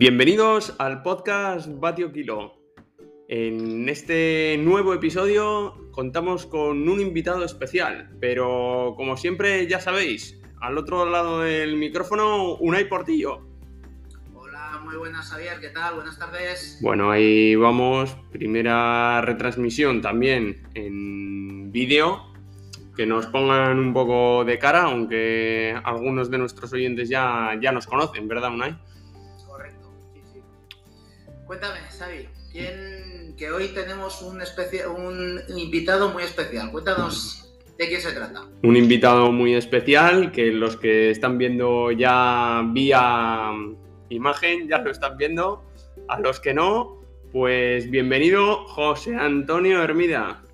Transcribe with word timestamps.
Bienvenidos 0.00 0.74
al 0.78 1.02
podcast 1.02 1.68
Batio 1.78 2.10
Kilo. 2.10 2.54
En 3.28 3.86
este 3.86 4.56
nuevo 4.58 4.94
episodio 4.94 5.90
contamos 5.90 6.46
con 6.46 6.88
un 6.88 7.00
invitado 7.00 7.44
especial, 7.44 8.08
pero 8.18 8.94
como 8.96 9.18
siempre 9.18 9.66
ya 9.66 9.78
sabéis, 9.78 10.40
al 10.62 10.78
otro 10.78 11.04
lado 11.04 11.40
del 11.40 11.76
micrófono, 11.76 12.54
Unai 12.54 12.88
Portillo. 12.88 13.46
Hola, 14.34 14.80
muy 14.82 14.96
buenas 14.96 15.28
Javier, 15.28 15.60
¿qué 15.60 15.68
tal? 15.68 15.96
Buenas 15.96 16.18
tardes. 16.18 16.78
Bueno, 16.80 17.10
ahí 17.10 17.54
vamos, 17.54 18.16
primera 18.32 19.20
retransmisión 19.20 20.00
también 20.00 20.62
en 20.72 21.70
vídeo, 21.72 22.22
que 22.96 23.04
nos 23.04 23.26
pongan 23.26 23.78
un 23.78 23.92
poco 23.92 24.46
de 24.46 24.58
cara, 24.58 24.84
aunque 24.84 25.78
algunos 25.84 26.30
de 26.30 26.38
nuestros 26.38 26.72
oyentes 26.72 27.10
ya, 27.10 27.50
ya 27.60 27.70
nos 27.70 27.86
conocen, 27.86 28.26
¿verdad, 28.28 28.50
Unai? 28.54 28.78
Cuéntame, 31.50 31.80
Xavi, 31.98 32.28
¿quién, 32.52 33.34
que 33.36 33.50
hoy 33.50 33.70
tenemos 33.74 34.22
un, 34.22 34.40
un 34.40 35.58
invitado 35.58 36.10
muy 36.10 36.22
especial. 36.22 36.70
Cuéntanos 36.70 37.52
de 37.76 37.88
quién 37.88 38.00
se 38.00 38.12
trata. 38.12 38.44
Un 38.62 38.76
invitado 38.76 39.32
muy 39.32 39.56
especial 39.56 40.30
que 40.30 40.52
los 40.52 40.76
que 40.76 41.10
están 41.10 41.38
viendo 41.38 41.90
ya 41.90 42.62
vía 42.68 43.50
imagen 44.10 44.68
ya 44.68 44.78
lo 44.78 44.92
están 44.92 45.16
viendo. 45.16 45.64
A 46.06 46.20
los 46.20 46.38
que 46.38 46.54
no, 46.54 47.02
pues 47.32 47.90
bienvenido 47.90 48.64
José 48.68 49.16
Antonio 49.16 49.82
Hermida. 49.82 50.44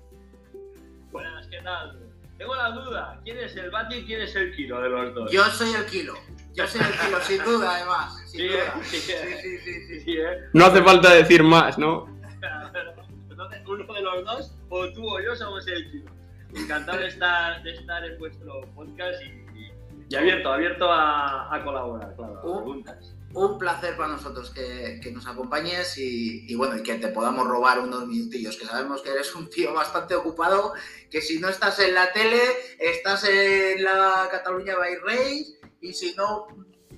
Buenas, 1.11 1.47
¿qué 1.47 1.59
tal? 1.61 2.07
Tengo 2.39 2.55
la 2.55 2.71
duda, 2.71 3.21
¿quién 3.23 3.37
es 3.37 3.55
el 3.55 3.69
bati 3.69 3.97
y 3.97 4.03
quién 4.03 4.21
es 4.21 4.35
el 4.35 4.51
kilo 4.55 4.81
de 4.81 4.89
los 4.89 5.13
dos? 5.13 5.31
Yo 5.31 5.43
soy 5.43 5.75
el 5.75 5.85
kilo. 5.85 6.15
Yo 6.55 6.65
soy 6.65 6.81
el 6.81 6.91
kilo, 7.05 7.21
sin 7.21 7.43
duda, 7.43 7.75
además. 7.75 8.26
Sin 8.37 8.47
sí, 8.47 8.53
duda. 8.53 8.83
Sí, 8.83 8.99
sí, 8.99 9.81
sí, 9.87 9.99
sí, 10.01 10.17
¿eh? 10.17 10.49
No 10.53 10.65
hace 10.65 10.83
falta 10.83 11.13
decir 11.13 11.43
más, 11.43 11.77
¿no? 11.77 12.05
Entonces, 13.29 13.61
uno 13.67 13.93
de 13.93 14.01
los 14.01 14.25
dos, 14.25 14.55
o 14.69 14.87
tú 14.93 15.07
o 15.07 15.19
yo, 15.19 15.35
somos 15.35 15.67
el 15.67 15.89
kilo. 15.91 16.11
Encantado 16.53 16.99
de 16.99 17.07
estar, 17.07 17.61
de 17.63 17.73
estar 17.73 18.05
en 18.05 18.17
vuestro 18.19 18.61
podcast 18.75 19.21
y, 19.23 19.69
y, 20.09 20.15
abierto, 20.15 20.53
abierto 20.53 20.91
a, 20.91 21.53
a 21.53 21.63
colaborar, 21.63 22.15
claro, 22.15 22.37
a 22.37 22.41
preguntas 22.41 23.17
un 23.33 23.57
placer 23.57 23.95
para 23.97 24.09
nosotros 24.09 24.49
que, 24.51 24.99
que 25.01 25.11
nos 25.11 25.27
acompañes 25.27 25.97
y, 25.97 26.51
y, 26.51 26.55
bueno, 26.55 26.77
y 26.77 26.83
que 26.83 26.95
te 26.95 27.09
podamos 27.09 27.47
robar 27.47 27.79
unos 27.79 28.07
minutillos, 28.07 28.57
que 28.57 28.65
sabemos 28.65 29.01
que 29.01 29.11
eres 29.11 29.35
un 29.35 29.49
tío 29.49 29.73
bastante 29.73 30.15
ocupado, 30.15 30.73
que 31.11 31.21
si 31.21 31.39
no 31.39 31.49
estás 31.49 31.79
en 31.79 31.93
la 31.93 32.11
tele, 32.13 32.41
estás 32.79 33.25
en 33.25 33.83
la 33.83 34.27
Cataluña 34.31 34.75
by 34.77 34.95
Race 35.05 35.59
y 35.81 35.93
si 35.93 36.15
no, 36.15 36.47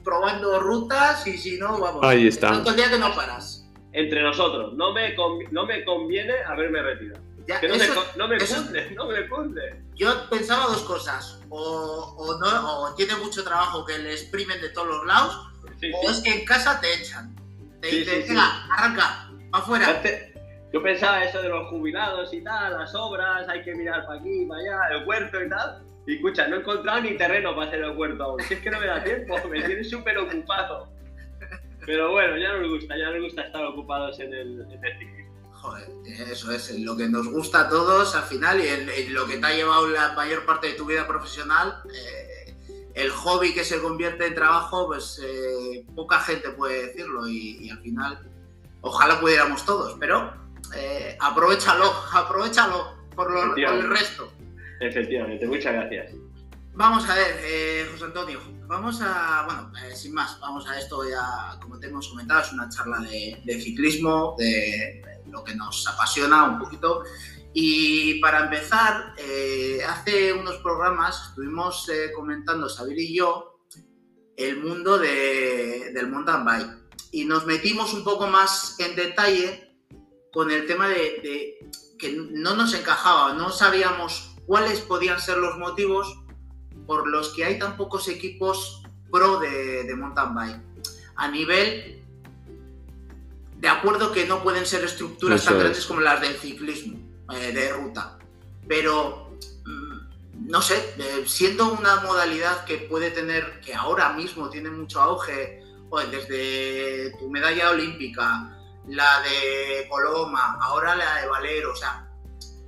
probando 0.03 0.59
rutas 0.59 1.25
y 1.27 1.37
si 1.37 1.57
no, 1.57 1.79
vamos. 1.79 2.03
Ahí 2.03 2.27
está. 2.27 2.49
Tantos 2.49 2.75
días 2.75 2.89
que 2.89 2.97
no 2.99 3.13
paras. 3.15 3.65
Entre 3.91 4.21
nosotros, 4.21 4.73
no 4.73 4.93
me, 4.93 5.15
no 5.51 5.65
me 5.65 5.83
conviene 5.83 6.33
haberme 6.45 6.81
retirado. 6.81 7.21
Ya, 7.47 7.59
que 7.59 7.67
no, 7.67 7.73
eso, 7.73 7.95
me, 7.95 8.17
no 8.17 8.27
me 8.27 8.35
eso, 8.37 8.55
cunde, 8.63 8.91
no 8.91 9.07
me 9.07 9.27
cunde. 9.27 9.83
Yo 9.95 10.29
pensaba 10.29 10.65
dos 10.67 10.83
cosas, 10.83 11.39
o, 11.49 11.59
o, 11.59 12.37
no, 12.39 12.79
o 12.81 12.93
tiene 12.93 13.15
mucho 13.15 13.43
trabajo 13.43 13.83
que 13.85 13.97
le 13.97 14.11
exprimen 14.13 14.61
de 14.61 14.69
todos 14.69 14.87
los 14.87 15.05
lados, 15.07 15.47
sí, 15.79 15.91
o 15.91 16.01
sí. 16.01 16.07
es 16.11 16.19
que 16.21 16.39
en 16.41 16.45
casa 16.45 16.79
te 16.79 16.93
echan. 16.93 17.35
Te 17.81 17.89
Sí, 17.89 17.97
dicen, 17.99 18.21
sí, 18.21 18.29
venga, 18.29 18.65
arranca, 18.71 19.31
afuera. 19.51 19.87
Antes- 19.89 20.31
Yo 20.71 20.83
pensaba 20.83 21.23
eso 21.23 21.41
de 21.41 21.49
los 21.49 21.67
jubilados 21.69 22.31
y 22.31 22.43
tal, 22.43 22.73
las 22.77 22.93
obras, 22.93 23.49
hay 23.49 23.63
que 23.63 23.73
mirar 23.73 24.05
para 24.05 24.19
aquí, 24.19 24.45
para 24.45 24.61
allá, 24.61 24.97
el 24.99 25.07
huerto 25.07 25.43
y 25.43 25.49
tal. 25.49 25.81
Y 26.07 26.15
escucha, 26.15 26.47
no 26.47 26.57
he 26.57 26.59
encontrado 26.59 27.01
ni 27.01 27.17
terreno 27.17 27.55
para 27.55 27.67
hacer 27.67 27.83
el 27.83 27.97
huerto 27.97 28.23
aún. 28.23 28.41
Si 28.43 28.55
es 28.55 28.59
que 28.61 28.71
no 28.71 28.79
me 28.79 28.87
da 28.87 29.03
tiempo, 29.03 29.35
me 29.49 29.61
tiene 29.61 29.83
súper 29.83 30.17
ocupado. 30.17 30.89
Pero 31.85 32.11
bueno, 32.11 32.37
ya 32.37 32.53
nos 32.53 32.69
gusta, 32.69 32.97
ya 32.97 33.09
nos 33.11 33.23
gusta 33.23 33.43
estar 33.43 33.63
ocupados 33.65 34.19
en 34.19 34.33
el, 34.33 34.61
en 34.61 34.85
el 34.85 34.99
ciclismo. 34.99 35.29
Joder, 35.53 35.89
eso 36.31 36.51
es 36.51 36.79
lo 36.79 36.95
que 36.95 37.09
nos 37.09 37.27
gusta 37.27 37.61
a 37.61 37.69
todos 37.69 38.15
al 38.15 38.23
final 38.23 38.63
y 38.63 38.67
en, 38.67 38.89
en 38.89 39.13
lo 39.13 39.27
que 39.27 39.37
te 39.37 39.45
ha 39.45 39.53
llevado 39.53 39.87
la 39.87 40.13
mayor 40.13 40.45
parte 40.45 40.67
de 40.67 40.73
tu 40.73 40.85
vida 40.85 41.05
profesional. 41.05 41.81
eh, 41.93 42.39
el 42.99 43.11
hobby 43.11 43.53
que 43.53 43.63
se 43.63 43.81
convierte 43.81 44.27
en 44.27 44.35
trabajo, 44.35 44.87
pues 44.87 45.21
eh, 45.23 45.85
poca 45.95 46.19
gente 46.19 46.49
puede 46.51 46.87
decirlo 46.87 47.27
y, 47.27 47.65
y, 47.65 47.69
al 47.69 47.79
final, 47.79 48.19
ojalá 48.81 49.19
pudiéramos 49.19 49.65
todos, 49.65 49.95
pero 49.99 50.33
eh, 50.75 51.17
aprovechalo, 51.19 51.85
aprovechalo 52.13 52.97
por, 53.15 53.31
lo, 53.31 53.51
por, 53.51 53.59
el 53.59 53.89
resto. 53.89 54.31
Efectivamente, 54.79 55.45
muchas 55.47 55.73
gracias. 55.73 56.13
Vamos 56.73 57.09
a 57.09 57.15
ver, 57.15 57.39
eh, 57.43 57.87
José 57.91 58.05
Antonio, 58.05 58.39
vamos 58.67 59.01
a, 59.01 59.43
bueno, 59.45 59.71
eh, 59.83 59.95
sin 59.95 60.13
más, 60.13 60.39
vamos 60.39 60.67
a 60.67 60.79
esto 60.79 61.03
ya, 61.09 61.59
como 61.59 61.79
te 61.79 61.87
hemos 61.87 62.07
comentado, 62.07 62.41
es 62.41 62.53
una 62.53 62.69
charla 62.69 62.99
de, 62.99 63.59
ciclismo, 63.59 64.35
de, 64.37 65.01
de, 65.25 65.31
lo 65.31 65.43
que 65.43 65.55
nos 65.55 65.85
apasiona 65.87 66.45
un 66.45 66.59
poquito. 66.59 67.03
Y 67.53 68.19
para 68.21 68.45
empezar, 68.45 69.13
eh, 69.17 69.81
hace 69.87 70.33
unos 70.33 70.57
programas 70.57 71.29
estuvimos 71.29 71.89
eh, 71.89 72.11
comentando, 72.15 72.69
Sabir 72.69 72.99
y 72.99 73.15
yo, 73.15 73.65
el 74.37 74.63
mundo 74.63 74.97
de, 74.97 75.91
del 75.93 76.07
mountain 76.07 76.45
bike. 76.45 76.69
Y 77.11 77.25
nos 77.25 77.45
metimos 77.47 77.93
un 77.93 78.03
poco 78.03 78.27
más 78.27 78.79
en 78.79 78.95
detalle 78.95 79.75
con 80.31 80.51
el 80.51 80.67
tema 80.67 80.87
de, 80.87 80.95
de 80.95 81.69
que 81.97 82.13
no 82.13 82.55
nos 82.55 82.73
encajaba, 82.75 83.33
no 83.33 83.49
sabíamos 83.49 84.28
cuáles 84.49 84.79
podían 84.81 85.21
ser 85.21 85.37
los 85.37 85.59
motivos 85.59 86.23
por 86.87 87.07
los 87.07 87.35
que 87.35 87.45
hay 87.45 87.59
tan 87.59 87.77
pocos 87.77 88.07
equipos 88.07 88.81
pro 89.11 89.39
de, 89.39 89.83
de 89.83 89.95
mountain 89.95 90.33
bike. 90.33 90.59
A 91.17 91.27
nivel 91.27 92.01
de 93.57 93.67
acuerdo 93.67 94.11
que 94.11 94.25
no 94.25 94.41
pueden 94.41 94.65
ser 94.65 94.83
estructuras 94.83 95.41
Eso 95.41 95.51
tan 95.51 95.57
es. 95.57 95.63
grandes 95.63 95.85
como 95.85 96.01
las 96.01 96.19
del 96.19 96.33
ciclismo 96.35 96.97
eh, 97.31 97.51
de 97.51 97.73
ruta, 97.73 98.17
pero 98.67 99.37
mm, 99.65 100.47
no 100.47 100.63
sé, 100.63 100.95
eh, 100.97 101.25
siendo 101.27 101.71
una 101.71 101.97
modalidad 101.97 102.65
que 102.65 102.77
puede 102.77 103.11
tener, 103.11 103.61
que 103.61 103.75
ahora 103.75 104.13
mismo 104.13 104.49
tiene 104.49 104.71
mucho 104.71 104.99
auge, 104.99 105.61
pues 105.91 106.09
desde 106.09 107.11
tu 107.19 107.29
medalla 107.29 107.69
olímpica, 107.69 108.57
la 108.87 109.21
de 109.21 109.87
Coloma, 109.87 110.57
ahora 110.59 110.95
la 110.95 111.21
de 111.21 111.27
Valero, 111.27 111.73
o 111.73 111.75
sea, 111.75 112.08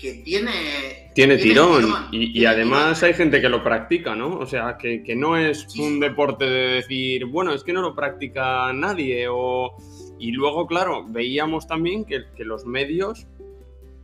que 0.02 0.14
tiene... 0.24 1.12
Tiene 1.14 1.38
tirón, 1.38 2.08
y, 2.12 2.30
y 2.30 2.32
tiene 2.32 2.48
además 2.48 3.00
tirón. 3.00 3.12
hay 3.12 3.18
gente 3.18 3.42
que 3.42 3.50
lo 3.50 3.64
practica, 3.64 4.16
¿no? 4.16 4.38
O 4.40 4.46
sea, 4.46 4.78
que, 4.78 5.04
que 5.04 5.16
no 5.16 5.38
es 5.38 5.66
Sí, 5.70 5.82
un 5.82 6.00
deporte 6.00 6.46
de 6.46 6.76
decir, 6.76 7.26
bueno, 7.26 7.54
es 7.54 7.64
que 7.64 7.74
no 7.74 7.82
lo 7.82 7.94
practica 7.96 8.74
nadie, 8.74 9.28
o... 9.30 9.78
Y 10.20 10.32
luego, 10.32 10.68
claro, 10.68 11.06
veíamos 11.08 11.68
también 11.68 12.06
que, 12.06 12.26
que 12.36 12.46
los 12.46 12.66
medios 12.66 13.28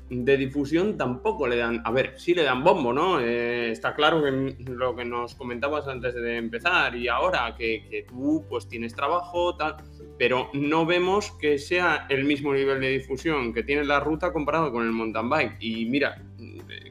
de 0.10 0.38
difusión 0.38 0.98
tampoco 0.98 1.48
le 1.48 1.58
dan, 1.58 1.82
a 1.84 1.92
ver, 1.92 2.14
sí 2.18 2.34
le 2.34 2.44
dan 2.44 2.64
bombo, 2.64 2.94
¿no? 2.94 3.20
Eh, 3.20 3.72
está 3.72 3.94
claro 3.94 4.24
que 4.24 4.56
lo 4.72 4.96
que 4.96 5.04
nos 5.04 5.36
comentabas 5.36 5.88
antes 5.88 6.16
de 6.16 6.38
empezar 6.38 6.96
y 6.96 7.08
ahora 7.08 7.56
que, 7.58 7.86
que 7.90 8.04
tú 8.04 8.46
pues 8.50 8.68
tienes 8.68 8.96
trabajo, 8.96 9.56
tal, 9.58 9.76
pero 10.18 10.50
no 10.54 10.86
vemos 10.86 11.32
que 11.34 11.58
sea 11.58 12.06
el 12.10 12.24
mismo 12.26 12.54
nivel 12.54 12.80
de 12.80 12.90
difusión 12.90 13.54
que 13.54 13.64
tiene 13.64 13.84
la 13.84 14.00
ruta 14.00 14.32
comparado 14.32 14.72
con 14.72 14.86
el 14.86 14.92
mountain 14.92 15.30
bike. 15.30 15.58
Y 15.60 15.86
mira, 15.86 16.24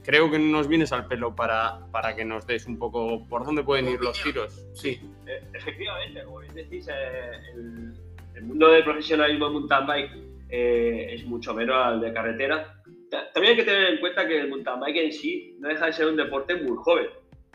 creo 0.05 0.31
que 0.31 0.39
nos 0.39 0.69
vienes 0.69 0.93
al 0.93 1.09
pelo 1.09 1.35
para, 1.35 1.87
para 1.91 2.15
que 2.15 2.25
nos 2.25 2.47
des 2.47 2.67
un 2.67 2.79
poco 2.79 3.27
por 3.29 3.45
dónde 3.45 3.63
pueden 3.63 3.89
ir 3.89 4.01
los 4.01 4.23
tiros. 4.23 4.67
Sí, 4.75 5.01
Eh, 5.27 5.43
efectivamente, 5.55 6.23
como 6.25 6.39
bien 6.41 6.55
decís, 6.55 6.87
eh, 6.89 7.31
el, 7.55 7.95
el 8.35 8.45
mundo 8.45 8.69
del 8.69 8.85
profesionalismo 8.85 9.47
en 9.49 9.53
mountain 9.55 9.87
bike 9.87 10.11
eh, 10.49 11.15
es 11.15 11.25
mucho 11.27 11.53
menos 11.55 11.77
al 11.85 12.01
de 12.01 12.13
carretera. 12.13 12.83
Ta- 13.11 13.31
También 13.33 13.53
hay 13.53 13.57
que 13.57 13.65
tener 13.65 13.85
en 13.95 14.01
cuenta 14.01 14.27
que 14.27 14.41
el 14.41 14.49
mountain 14.49 14.81
bike 14.81 14.97
en 14.97 15.13
sí 15.13 15.57
no 15.61 15.69
deja 15.69 15.87
de 15.87 15.93
ser 15.93 16.07
un 16.07 16.17
deporte 16.17 16.55
muy 16.57 16.77
joven. 16.77 17.07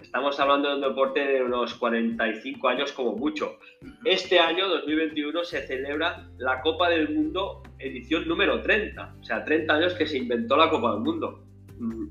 Estamos 0.01 0.39
hablando 0.39 0.69
de 0.69 0.75
un 0.75 0.81
deporte 0.81 1.19
de 1.19 1.43
unos 1.43 1.75
45 1.75 2.67
años 2.69 2.91
como 2.91 3.11
mucho. 3.15 3.59
Este 4.03 4.39
año, 4.39 4.67
2021, 4.67 5.43
se 5.43 5.65
celebra 5.67 6.27
la 6.39 6.59
Copa 6.61 6.89
del 6.89 7.09
Mundo 7.09 7.61
edición 7.77 8.27
número 8.27 8.61
30. 8.61 9.15
O 9.19 9.23
sea, 9.23 9.43
30 9.45 9.73
años 9.73 9.93
que 9.93 10.07
se 10.07 10.17
inventó 10.17 10.57
la 10.57 10.69
Copa 10.69 10.91
del 10.93 11.01
Mundo. 11.01 11.43
Mm, 11.77 12.07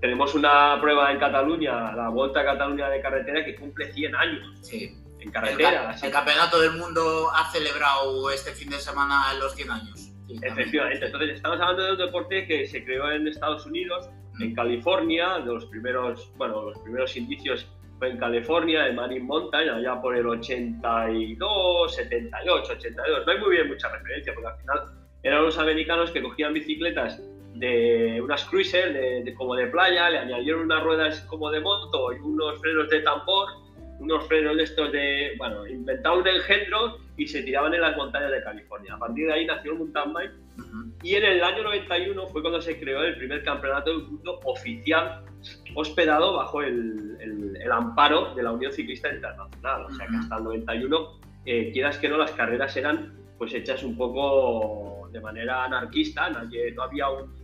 Tenemos 0.00 0.34
una 0.34 0.78
prueba 0.80 1.12
en 1.12 1.18
Cataluña, 1.20 1.92
la 1.94 2.08
Vuelta 2.08 2.40
a 2.40 2.44
Cataluña 2.44 2.88
de 2.90 3.00
carretera, 3.00 3.44
que 3.44 3.54
cumple 3.54 3.92
100 3.92 4.16
años 4.16 4.58
Sí. 4.60 4.96
en 5.20 5.28
El, 5.28 5.32
carretera. 5.32 5.70
ca- 5.70 5.88
así 5.90 6.06
el 6.06 6.12
Campeonato 6.12 6.60
del 6.60 6.72
Mundo 6.72 7.28
ha 7.32 7.48
celebrado 7.52 8.28
este 8.30 8.50
fin 8.50 8.68
de 8.70 8.78
semana 8.80 9.32
los 9.34 9.54
100 9.54 9.70
años. 9.70 10.01
Efectivamente, 10.42 11.06
entonces 11.06 11.30
estamos 11.30 11.60
hablando 11.60 11.84
de 11.84 11.92
un 11.92 11.98
deporte 11.98 12.46
que 12.46 12.66
se 12.66 12.84
creó 12.84 13.10
en 13.10 13.26
Estados 13.28 13.66
Unidos, 13.66 14.08
en 14.40 14.54
California, 14.54 15.38
de 15.40 15.52
los 15.52 15.66
primeros, 15.66 16.32
bueno, 16.36 16.62
los 16.62 16.78
primeros 16.78 17.16
indicios 17.16 17.68
fue 17.98 18.10
en 18.10 18.18
California, 18.18 18.88
en 18.88 18.96
Marine 18.96 19.24
Mountain, 19.24 19.68
allá 19.68 20.00
por 20.00 20.16
el 20.16 20.26
82, 20.26 21.94
78, 21.94 22.72
82. 22.72 23.26
No 23.26 23.32
hay 23.32 23.38
muy 23.38 23.50
bien 23.50 23.68
mucha 23.68 23.88
referencia, 23.90 24.32
porque 24.34 24.48
al 24.48 24.56
final 24.58 24.80
eran 25.22 25.42
los 25.44 25.58
americanos 25.58 26.10
que 26.10 26.22
cogían 26.22 26.52
bicicletas 26.54 27.20
de 27.54 28.20
unas 28.22 28.44
cruiser 28.46 28.92
de, 28.92 29.22
de- 29.24 29.34
como 29.34 29.54
de 29.54 29.66
playa, 29.66 30.08
le 30.10 30.18
añadieron 30.18 30.62
unas 30.62 30.82
ruedas 30.82 31.20
como 31.28 31.50
de 31.50 31.60
moto 31.60 32.12
y 32.12 32.16
unos 32.20 32.58
frenos 32.60 32.88
de 32.88 33.00
tambor, 33.00 33.48
unos 34.00 34.26
frenos 34.26 34.56
de 34.56 34.62
estos 34.64 34.90
de, 34.90 35.34
bueno, 35.38 35.66
inventaron 35.66 36.20
un 36.20 36.28
engendro 36.28 36.96
y 37.16 37.26
se 37.26 37.42
tiraban 37.42 37.74
en 37.74 37.80
las 37.82 37.96
montañas 37.96 38.30
de 38.30 38.42
California. 38.42 38.94
A 38.94 38.98
partir 38.98 39.26
de 39.26 39.32
ahí 39.32 39.46
nació 39.46 39.72
el 39.72 39.78
mountain 39.78 40.12
bike 40.12 40.32
Ujú. 40.58 40.92
y 41.02 41.14
en 41.14 41.24
el 41.24 41.42
año 41.44 41.62
91 41.62 42.26
fue 42.28 42.40
cuando 42.42 42.60
se 42.60 42.78
creó 42.80 43.02
el 43.02 43.16
primer 43.16 43.42
campeonato 43.42 43.90
del 43.90 44.02
mundo 44.08 44.40
oficial 44.44 45.24
hospedado 45.74 46.36
bajo 46.36 46.62
el, 46.62 47.16
el- 47.20 47.56
el 47.62 47.72
amparo 47.72 48.34
de 48.34 48.42
la 48.42 48.52
Unión 48.52 48.72
Ciclista 48.72 49.12
Internacional. 49.12 49.86
O 49.86 49.90
sea 49.90 50.06
que 50.06 50.12
Ujú. 50.12 50.22
hasta 50.22 50.36
el 50.38 50.44
91, 50.44 51.20
eh, 51.44 51.70
quieras 51.72 51.98
que 51.98 52.08
no, 52.08 52.16
las 52.16 52.30
carreras 52.32 52.76
eran 52.76 53.14
pues 53.38 53.52
hechas 53.54 53.82
un 53.82 53.96
poco 53.96 55.08
de 55.12 55.20
manera 55.20 55.64
anarquista, 55.64 56.30
nadie, 56.30 56.70
no 56.72 56.82
había 56.84 57.08
un, 57.10 57.34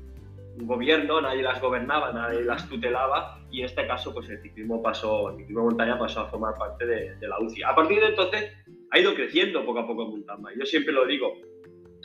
un 0.61 0.67
gobierno, 0.67 1.21
nadie 1.21 1.43
las 1.43 1.61
gobernaba, 1.61 2.13
nadie 2.13 2.43
las 2.43 2.69
tutelaba 2.69 3.39
y 3.51 3.61
en 3.61 3.67
este 3.67 3.87
caso 3.87 4.13
pues 4.13 4.29
el 4.29 4.41
ciclismo 4.43 4.83
pasó, 4.83 5.31
el 5.31 5.37
ciclismo 5.37 5.61
de 5.63 5.67
montaña 5.69 5.99
pasó 5.99 6.21
a 6.21 6.29
formar 6.29 6.55
parte 6.59 6.85
de, 6.87 7.15
de 7.17 7.29
la 7.29 7.39
UCI. 7.41 7.63
A 7.63 7.75
partir 7.75 8.01
de 8.01 8.07
entonces 8.09 8.53
ha 8.91 8.99
ido 8.99 9.15
creciendo 9.15 9.65
poco 9.65 9.81
a 9.81 9.87
poco 9.87 10.03
el 10.05 10.09
mountain 10.11 10.43
bike. 10.43 10.59
Yo 10.61 10.67
siempre 10.67 10.93
lo 10.93 11.07
digo, 11.07 11.35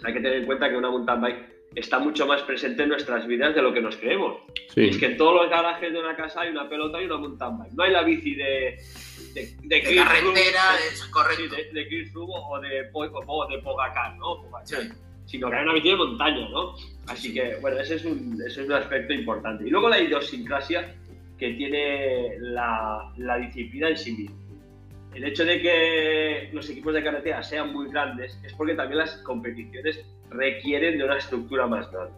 hay 0.04 0.14
que 0.14 0.20
tener 0.20 0.38
en 0.40 0.46
cuenta 0.46 0.70
que 0.70 0.76
una 0.78 0.90
mountain 0.90 1.22
bike 1.22 1.54
está 1.76 1.98
mucho 1.98 2.28
más 2.28 2.44
presente 2.44 2.84
en 2.84 2.90
nuestras 2.90 3.26
vidas 3.26 3.56
de 3.56 3.62
lo 3.64 3.74
que 3.74 3.82
nos 3.82 3.98
creemos. 3.98 4.38
Sí. 4.70 4.90
Es 4.90 4.98
que 4.98 5.08
en 5.08 5.18
todos 5.18 5.34
los 5.42 5.50
garajes 5.50 5.92
de 5.92 6.00
una 6.00 6.16
casa 6.16 6.42
hay 6.42 6.50
una 6.52 6.70
pelota 6.70 7.02
y 7.02 7.06
una 7.06 7.18
mountain 7.18 7.58
bike. 7.58 7.74
No 7.74 7.84
hay 7.84 7.92
la 7.92 8.04
bici 8.04 8.36
de, 8.36 8.78
de, 9.34 9.46
de 9.64 9.68
De 9.82 9.96
carretera, 9.96 10.62
es 10.88 11.00
sí, 11.00 11.12
correcto. 11.12 11.56
de, 11.56 11.72
de 11.74 11.88
Chris 11.88 12.14
o 12.16 12.60
de, 12.62 12.84
Po- 12.92 13.10
o 13.28 13.48
de 13.48 13.58
Pogacar, 13.64 14.16
¿no? 14.18 14.42
Pogacar. 14.44 14.68
Sí. 14.68 14.90
Sino 15.34 15.50
que 15.50 15.56
hay 15.56 15.64
una 15.64 15.74
bici 15.74 15.90
de 15.90 15.96
montaña, 15.96 16.48
¿no? 16.50 16.76
Así 17.08 17.34
que, 17.34 17.56
bueno, 17.60 17.80
ese 17.80 17.96
es 17.96 18.06
un, 18.06 18.40
ese 18.46 18.62
es 18.62 18.68
un 18.68 18.74
aspecto 18.74 19.14
importante. 19.14 19.66
Y 19.66 19.72
luego 19.72 19.90
la 19.90 20.00
idiosincrasia 20.00 20.94
que 21.40 21.54
tiene 21.54 22.36
la, 22.40 23.12
la 23.18 23.38
disciplina 23.40 23.90
en 23.90 23.98
sí 23.98 24.12
misma. 24.12 24.36
El 25.16 25.24
hecho 25.24 25.44
de 25.44 25.60
que 25.60 26.50
los 26.54 26.70
equipos 26.70 26.94
de 26.94 27.04
carretera 27.04 27.42
sean 27.42 27.74
muy 27.74 27.90
grandes 27.90 28.40
es 28.46 28.54
porque 28.54 28.76
también 28.76 29.00
las 29.00 29.18
competiciones 29.24 30.06
requieren 30.30 31.00
de 31.00 31.04
una 31.04 31.18
estructura 31.18 31.66
más 31.66 31.92
grande. 31.92 32.14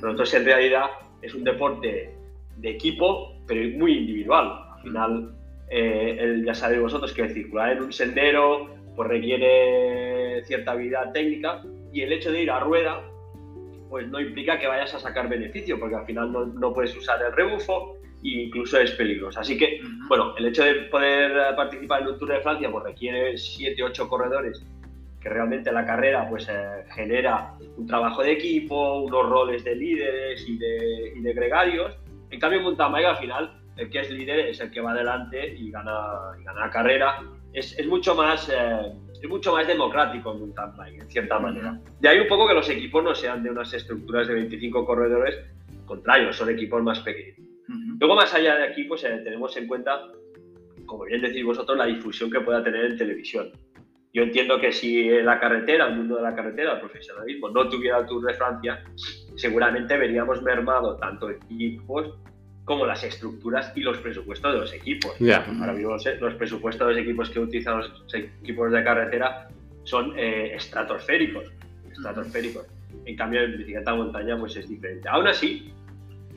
Pero 0.00 0.10
entonces 0.12 0.38
en 0.38 0.44
realidad 0.46 0.84
es 1.22 1.34
un 1.34 1.42
deporte 1.42 2.14
de 2.56 2.70
equipo, 2.70 3.34
pero 3.48 3.76
muy 3.76 3.94
individual. 3.98 4.46
Al 4.76 4.82
final, 4.82 5.34
eh, 5.70 6.16
el- 6.20 6.44
ya 6.44 6.54
sabéis 6.54 6.82
vosotros 6.82 7.12
que 7.12 7.28
circular 7.30 7.72
en 7.72 7.82
un 7.82 7.92
sendero 7.92 8.70
pues 8.94 9.08
requiere 9.08 10.44
cierta 10.44 10.70
habilidad 10.72 11.10
técnica 11.12 11.62
y 11.92 12.02
el 12.02 12.12
hecho 12.12 12.32
de 12.32 12.42
ir 12.42 12.50
a 12.50 12.60
rueda 12.60 13.02
pues 13.88 14.06
no 14.06 14.20
implica 14.20 14.58
que 14.58 14.68
vayas 14.68 14.94
a 14.94 15.00
sacar 15.00 15.28
beneficio, 15.28 15.78
porque 15.78 15.96
al 15.96 16.06
final 16.06 16.30
no, 16.30 16.46
no 16.46 16.72
puedes 16.72 16.96
usar 16.96 17.20
el 17.22 17.32
rebufo 17.32 17.96
e 18.22 18.44
incluso 18.44 18.78
es 18.78 18.92
peligroso. 18.92 19.40
Así 19.40 19.58
que, 19.58 19.80
bueno, 20.08 20.32
el 20.36 20.46
hecho 20.46 20.62
de 20.62 20.74
poder 20.82 21.32
eh, 21.32 21.56
participar 21.56 22.02
en 22.02 22.08
un 22.08 22.18
Tour 22.18 22.30
de 22.30 22.40
Francia 22.40 22.70
pues 22.70 22.84
requiere 22.84 23.36
7, 23.36 23.82
8 23.82 24.08
corredores 24.08 24.64
que 25.20 25.28
realmente 25.28 25.70
la 25.70 25.84
carrera 25.84 26.28
pues 26.28 26.48
eh, 26.48 26.84
genera 26.94 27.54
un 27.76 27.86
trabajo 27.86 28.22
de 28.22 28.32
equipo, 28.32 29.02
unos 29.02 29.28
roles 29.28 29.64
de 29.64 29.74
líderes 29.74 30.48
y 30.48 30.56
de, 30.56 31.12
y 31.16 31.20
de 31.20 31.32
gregarios. 31.34 31.98
En 32.30 32.40
cambio, 32.40 32.60
en 32.60 32.64
mountain 32.64 32.92
bike 32.92 33.06
al 33.06 33.16
final 33.18 33.60
el 33.76 33.90
que 33.90 34.00
es 34.00 34.10
líder 34.10 34.40
es 34.40 34.60
el 34.60 34.70
que 34.70 34.80
va 34.80 34.92
adelante 34.92 35.54
y 35.56 35.70
gana, 35.70 35.92
y 36.40 36.44
gana 36.44 36.60
la 36.60 36.70
carrera. 36.70 37.22
Es, 37.52 37.78
es 37.78 37.86
mucho 37.86 38.14
más, 38.14 38.48
eh, 38.48 38.92
es 39.20 39.28
mucho 39.28 39.52
más 39.52 39.66
democrático 39.66 40.32
en 40.32 40.40
mountain 40.40 40.76
bike, 40.76 41.02
en 41.02 41.10
cierta 41.10 41.38
manera. 41.38 41.78
De 42.00 42.08
ahí 42.08 42.20
un 42.20 42.28
poco 42.28 42.48
que 42.48 42.54
los 42.54 42.68
equipos 42.68 43.04
no 43.04 43.14
sean 43.14 43.42
de 43.42 43.50
unas 43.50 43.72
estructuras 43.72 44.28
de 44.28 44.34
25 44.34 44.84
corredores, 44.84 45.36
al 45.68 45.84
contrario, 45.84 46.32
son 46.32 46.50
equipos 46.50 46.82
más 46.82 47.00
pequeños. 47.00 47.36
Luego, 47.98 48.16
más 48.16 48.32
allá 48.34 48.56
de 48.56 48.64
aquí, 48.64 48.84
pues 48.84 49.04
eh, 49.04 49.20
tenemos 49.22 49.56
en 49.56 49.68
cuenta, 49.68 50.08
como 50.86 51.04
bien 51.04 51.20
decís 51.20 51.44
vosotros, 51.44 51.76
la 51.76 51.86
difusión 51.86 52.30
que 52.30 52.40
pueda 52.40 52.64
tener 52.64 52.86
en 52.86 52.96
televisión. 52.96 53.52
Yo 54.12 54.22
entiendo 54.22 54.58
que 54.58 54.72
si 54.72 55.08
la 55.22 55.38
carretera, 55.38 55.86
el 55.86 55.96
mundo 55.96 56.16
de 56.16 56.22
la 56.22 56.34
carretera, 56.34 56.72
el 56.72 56.80
profesionalismo, 56.80 57.50
no 57.50 57.68
tuviera 57.68 57.98
el 57.98 58.06
Tour 58.06 58.24
de 58.24 58.34
Francia, 58.34 58.82
seguramente 59.36 59.96
veríamos 59.96 60.42
mermado 60.42 60.96
tanto 60.96 61.30
equipos 61.30 62.18
como 62.70 62.86
las 62.86 63.02
estructuras 63.02 63.72
y 63.74 63.80
los 63.80 63.98
presupuestos 63.98 64.52
de 64.52 64.60
los 64.60 64.72
equipos. 64.72 65.18
Ya. 65.18 65.44
Ahora 65.58 65.72
mismo 65.72 65.90
los, 65.90 66.34
presupuestos 66.34 66.86
de 66.86 66.94
los 66.94 67.02
equipos 67.02 67.28
que 67.28 67.40
utilizan 67.40 67.80
los 67.80 68.14
equipos 68.14 68.70
de 68.70 68.84
carretera 68.84 69.48
son 69.82 70.16
eh, 70.16 70.54
estratosféricos, 70.54 71.50
estratosféricos. 71.90 72.64
En 73.06 73.16
cambio, 73.16 73.40
en 73.40 73.58
bicicleta 73.58 73.90
de 73.90 73.96
montaña 73.96 74.38
pues 74.38 74.54
es 74.54 74.68
diferente. 74.68 75.08
Aún 75.08 75.26
así, 75.26 75.72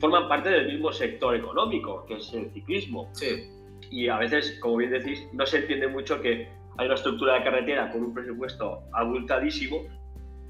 forman 0.00 0.26
parte 0.26 0.50
del 0.50 0.72
mismo 0.72 0.92
sector 0.92 1.36
económico, 1.36 2.04
que 2.04 2.14
es 2.14 2.34
el 2.34 2.50
ciclismo. 2.50 3.08
Sí. 3.12 3.48
Y 3.92 4.08
a 4.08 4.18
veces, 4.18 4.58
como 4.58 4.78
bien 4.78 4.90
decís, 4.90 5.24
no 5.32 5.46
se 5.46 5.58
entiende 5.58 5.86
mucho 5.86 6.20
que 6.20 6.48
hay 6.78 6.86
una 6.86 6.96
estructura 6.96 7.34
de 7.34 7.44
carretera 7.44 7.92
con 7.92 8.02
un 8.02 8.12
presupuesto 8.12 8.82
abultadísimo, 8.92 9.84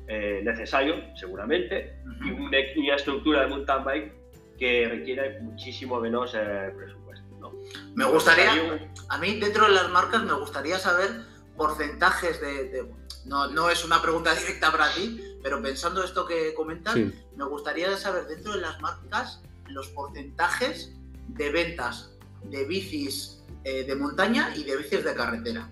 eh, 0.09 0.41
necesario, 0.43 0.95
seguramente, 1.15 1.93
y 2.25 2.31
Ujú. 2.31 2.45
una, 2.45 2.59
y 2.59 2.79
una 2.79 2.97
estructura 2.97 3.43
de 3.43 3.49
mountain 3.49 3.85
bike 3.85 4.24
que 4.59 4.89
requiere 4.89 5.41
muchísimo 5.41 6.01
menos 6.01 6.33
eh, 6.35 6.73
presupuesto. 6.77 7.25
¿no? 7.41 7.53
Me 7.95 8.05
gustaría, 8.05 8.91
a 9.09 9.19
mí 9.19 9.39
dentro 9.41 9.67
de 9.67 9.73
las 9.73 9.91
marcas 9.91 10.23
me 10.25 10.33
gustaría 10.35 10.79
saber 10.79 11.11
porcentajes 11.57 12.41
de... 12.41 12.65
de- 12.71 13.05
no, 13.27 13.47
no 13.49 13.71
es 13.71 13.85
una 13.87 14.03
pregunta 14.03 14.35
directa 14.39 14.71
para 14.71 14.93
ti, 14.93 15.19
pero 15.43 15.63
pensando 15.63 16.05
esto 16.05 16.27
que 16.27 16.53
comentas, 16.55 16.95
Sí. 16.95 17.11
me 17.37 17.45
gustaría 17.47 17.97
saber 17.97 18.27
dentro 18.27 18.53
de 18.53 18.61
las 18.61 18.81
marcas 18.83 19.41
los 19.69 19.89
porcentajes 19.89 20.93
de 21.29 21.51
ventas 21.51 22.11
de 22.45 22.65
bicis 22.67 23.43
eh, 23.65 23.85
de 23.85 23.95
montaña 23.97 24.53
y 24.55 24.65
de 24.65 24.77
bicis 24.77 25.03
de 25.05 25.15
carretera. 25.15 25.71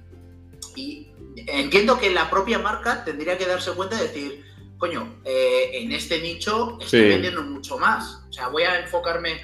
Y 0.76 1.12
entiendo 1.36 1.98
que 1.98 2.08
la 2.10 2.30
propia 2.30 2.58
marca 2.58 3.04
tendría 3.04 3.36
que 3.36 3.44
darse 3.44 3.72
cuenta 3.72 3.96
de 3.96 4.04
decir, 4.04 4.44
coño, 4.82 5.20
eh, 5.24 5.70
en 5.74 5.92
este 5.92 6.20
nicho 6.20 6.76
estoy 6.80 7.02
Sí. 7.02 7.08
vendiendo 7.08 7.40
mucho 7.42 7.78
más. 7.78 8.24
O 8.28 8.32
sea, 8.32 8.48
voy 8.48 8.64
a 8.64 8.80
enfocarme, 8.80 9.40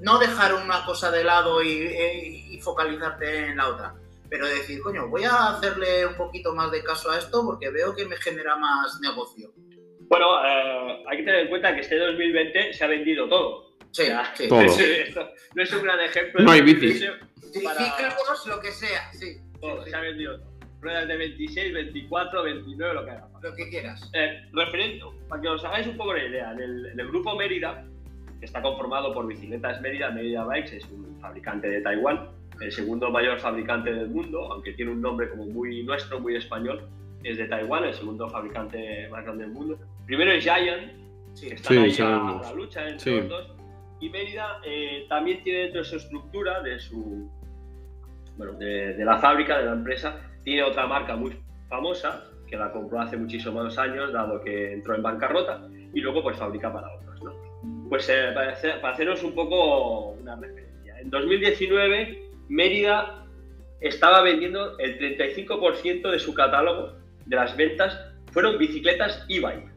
no 0.00 0.18
dejar 0.18 0.52
una 0.52 0.84
cosa 0.84 1.10
de 1.10 1.24
lado 1.24 1.62
y, 1.62 1.70
y 2.50 2.60
focalizarte 2.60 3.46
en 3.46 3.56
la 3.56 3.68
otra, 3.68 3.94
pero 4.28 4.46
decir, 4.46 4.82
coño, 4.82 5.08
voy 5.08 5.24
a 5.24 5.48
hacerle 5.56 6.04
un 6.04 6.14
poquito 6.14 6.54
más 6.54 6.70
de 6.70 6.84
caso 6.84 7.10
a 7.10 7.18
esto 7.18 7.42
porque 7.42 7.70
veo 7.70 7.96
que 7.96 8.04
me 8.04 8.16
genera 8.18 8.54
más 8.56 9.00
negocio. 9.00 9.54
Bueno, 10.10 10.26
eh, 10.44 11.04
hay 11.08 11.16
que 11.16 11.22
tener 11.24 11.40
en 11.40 11.48
cuenta 11.48 11.74
que 11.74 11.80
este 11.80 11.96
2020 11.96 12.74
se 12.74 12.84
ha 12.84 12.86
vendido 12.86 13.26
todo. 13.30 13.70
Sí, 13.92 14.02
O 14.02 14.04
sea, 14.04 14.34
sí. 14.36 14.46
Todo. 14.46 14.60
esto 15.06 15.26
no 15.54 15.62
es 15.62 15.72
un 15.72 15.82
gran 15.84 16.00
ejemplo. 16.00 16.42
No 16.42 16.50
hay. 16.50 16.60
Sí, 16.68 17.60
para- 17.64 18.14
lo 18.46 18.60
que 18.60 18.72
sea, 18.72 19.10
sí. 19.14 19.38
Todo, 19.58 19.78
Sí, 19.78 19.84
sí. 19.84 19.90
se 19.90 19.96
ha 19.96 20.00
vendido 20.00 20.38
todo. 20.38 20.52
Ruedas 20.82 21.08
de 21.08 21.16
26, 21.16 21.72
24, 21.72 22.42
29, 22.42 22.92
lo 22.94 23.04
que 23.06 23.10
haga. 23.12 23.31
Lo 23.42 23.54
que 23.54 23.68
quieras. 23.68 24.10
Eh, 24.14 24.42
referente, 24.52 25.04
para 25.28 25.42
que 25.42 25.48
os 25.48 25.64
hagáis 25.64 25.86
un 25.86 25.96
poco 25.96 26.14
la 26.14 26.24
idea, 26.24 26.52
en 26.52 26.60
el, 26.60 26.86
en 26.86 27.00
el 27.00 27.08
grupo 27.08 27.34
Mérida, 27.36 27.84
que 28.38 28.46
está 28.46 28.62
conformado 28.62 29.12
por 29.12 29.26
Bicicletas 29.26 29.80
Mérida, 29.80 30.10
Mérida 30.10 30.44
Bikes 30.44 30.76
es 30.76 30.84
un 30.90 31.18
fabricante 31.20 31.68
de 31.68 31.80
Taiwán, 31.80 32.28
el 32.60 32.70
segundo 32.70 33.10
mayor 33.10 33.38
fabricante 33.40 33.92
del 33.92 34.08
mundo, 34.08 34.52
aunque 34.52 34.72
tiene 34.74 34.92
un 34.92 35.00
nombre 35.00 35.28
como 35.30 35.46
muy 35.46 35.82
nuestro, 35.82 36.20
muy 36.20 36.36
español, 36.36 36.88
es 37.24 37.38
de 37.38 37.46
Taiwán, 37.46 37.84
el 37.84 37.94
segundo 37.94 38.28
fabricante 38.28 39.08
más 39.10 39.24
grande 39.24 39.44
del 39.44 39.52
mundo. 39.52 39.78
Primero 40.06 40.32
es 40.32 40.42
Giant, 40.44 40.92
Sí. 41.34 41.48
que 41.48 41.54
están 41.54 41.72
Sí, 41.76 41.78
ahí 41.82 41.90
a, 41.90 41.94
sabemos. 41.94 42.46
a 42.46 42.50
la 42.50 42.56
lucha 42.56 42.88
entre 42.88 42.98
Sí. 43.00 43.10
los 43.16 43.28
dos. 43.28 43.52
Y 44.00 44.08
Mérida 44.10 44.60
eh, 44.64 45.06
también 45.08 45.42
tiene 45.42 45.60
dentro 45.60 45.80
de 45.80 45.84
su 45.86 45.96
estructura, 45.96 46.60
de 46.62 46.78
su 46.78 47.30
bueno, 48.36 48.52
de, 48.54 48.94
de 48.94 49.04
la 49.04 49.18
fábrica, 49.18 49.58
de 49.58 49.64
la 49.66 49.72
empresa, 49.72 50.20
tiene 50.44 50.62
otra 50.62 50.86
marca 50.86 51.14
muy 51.16 51.36
famosa, 51.68 52.24
que 52.52 52.58
la 52.58 52.70
compró 52.70 53.00
hace 53.00 53.16
muchísimos 53.16 53.78
años, 53.78 54.12
dado 54.12 54.38
que 54.42 54.74
entró 54.74 54.94
en 54.94 55.02
bancarrota, 55.02 55.66
y 55.94 56.00
luego 56.00 56.22
pues 56.22 56.36
fabrica 56.36 56.70
para 56.70 56.86
otros. 56.94 57.22
¿no? 57.22 57.32
Pues 57.88 58.06
eh, 58.10 58.30
para, 58.34 58.52
hacer- 58.52 58.78
para 58.82 58.92
haceros 58.92 59.22
un 59.22 59.34
poco 59.34 60.10
una 60.20 60.36
referencia, 60.36 61.00
en 61.00 61.08
2019 61.08 62.28
Mérida 62.50 63.24
estaba 63.80 64.20
vendiendo 64.20 64.78
el 64.78 64.98
35% 64.98 66.10
de 66.10 66.18
su 66.18 66.34
catálogo 66.34 66.92
de 67.24 67.36
las 67.36 67.56
ventas 67.56 67.98
fueron 68.32 68.58
bicicletas 68.58 69.24
e-bike. 69.30 69.70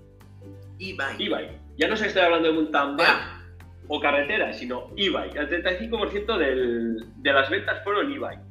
E-bike. 0.80 1.20
E-bike. 1.22 1.52
Ya 1.78 1.88
no 1.88 1.96
se 1.96 2.08
estoy 2.08 2.24
hablando 2.24 2.52
de 2.52 2.58
bike 2.98 3.08
Ya. 3.08 3.42
o 3.88 4.02
carretera, 4.02 4.52
sino 4.52 4.90
e-bike. 4.98 5.36
El 5.38 5.64
35% 5.64 6.38
del- 6.38 6.98
de 7.22 7.32
las 7.34 7.50
ventas 7.50 7.82
fueron 7.86 8.12
e-bike. 8.12 8.42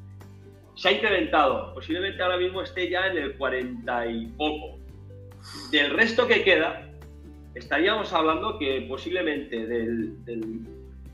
Se 0.77 0.89
ha 0.89 0.93
incrementado, 0.93 1.73
posiblemente 1.75 2.23
ahora 2.23 2.37
mismo 2.37 2.61
esté 2.63 2.89
ya 2.91 3.07
en 3.09 3.19
el 3.19 3.37
40 3.37 4.07
y 4.07 4.27
poco. 4.37 4.79
Del 5.71 5.91
resto 5.91 6.27
que 6.27 6.43
queda, 6.43 6.89
estaríamos 7.55 8.13
hablando 8.13 8.59
que 8.59 8.85
posiblemente 8.89 9.67
del, 9.67 10.25
del- 10.25 10.61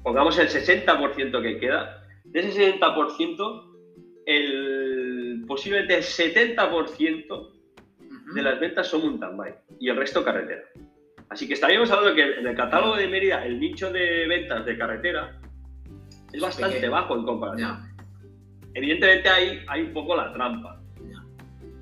pongamos 0.02 0.38
el 0.38 0.48
60% 0.48 1.42
que 1.42 1.58
queda, 1.58 2.04
de 2.24 2.40
ese 2.40 2.74
60%, 2.78 3.66
el, 4.26 5.44
posiblemente 5.46 5.96
el 5.96 6.02
70% 6.02 7.30
Ujú. 7.30 8.34
de 8.34 8.42
las 8.42 8.60
ventas 8.60 8.86
son 8.86 9.02
mountain 9.02 9.36
bike 9.36 9.56
y 9.80 9.88
el 9.88 9.96
resto 9.96 10.24
carretera. 10.24 10.62
Así 11.28 11.46
que 11.46 11.54
estaríamos 11.54 11.90
hablando 11.90 12.14
que 12.14 12.38
en 12.38 12.46
el 12.46 12.56
catálogo 12.56 12.96
de 12.96 13.08
Mérida 13.08 13.44
el 13.44 13.60
nicho 13.60 13.92
de 13.92 14.26
ventas 14.26 14.64
de 14.64 14.76
carretera 14.78 15.38
es 16.32 16.40
bastante 16.40 16.88
bajo 16.88 17.16
en 17.16 17.24
comparación. 17.24 17.89
Evidentemente 18.74 19.28
ahí 19.28 19.60
hay 19.66 19.82
un 19.82 19.92
poco 19.92 20.16
la 20.16 20.32
trampa. 20.32 20.80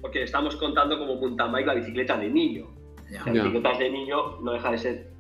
Porque 0.00 0.22
estamos 0.22 0.54
contando 0.56 0.98
como 0.98 1.16
mountain 1.16 1.50
bike 1.52 1.66
la 1.66 1.74
bicicleta 1.74 2.16
de 2.16 2.28
niño. 2.28 2.66
Ya. 3.10 3.24
Las 3.24 3.34
bicicletas 3.34 3.78
de 3.78 3.90
niño 3.90 4.40
no 4.40 4.52
deja 4.52 4.70
de 4.70 4.78
ser 4.78 5.10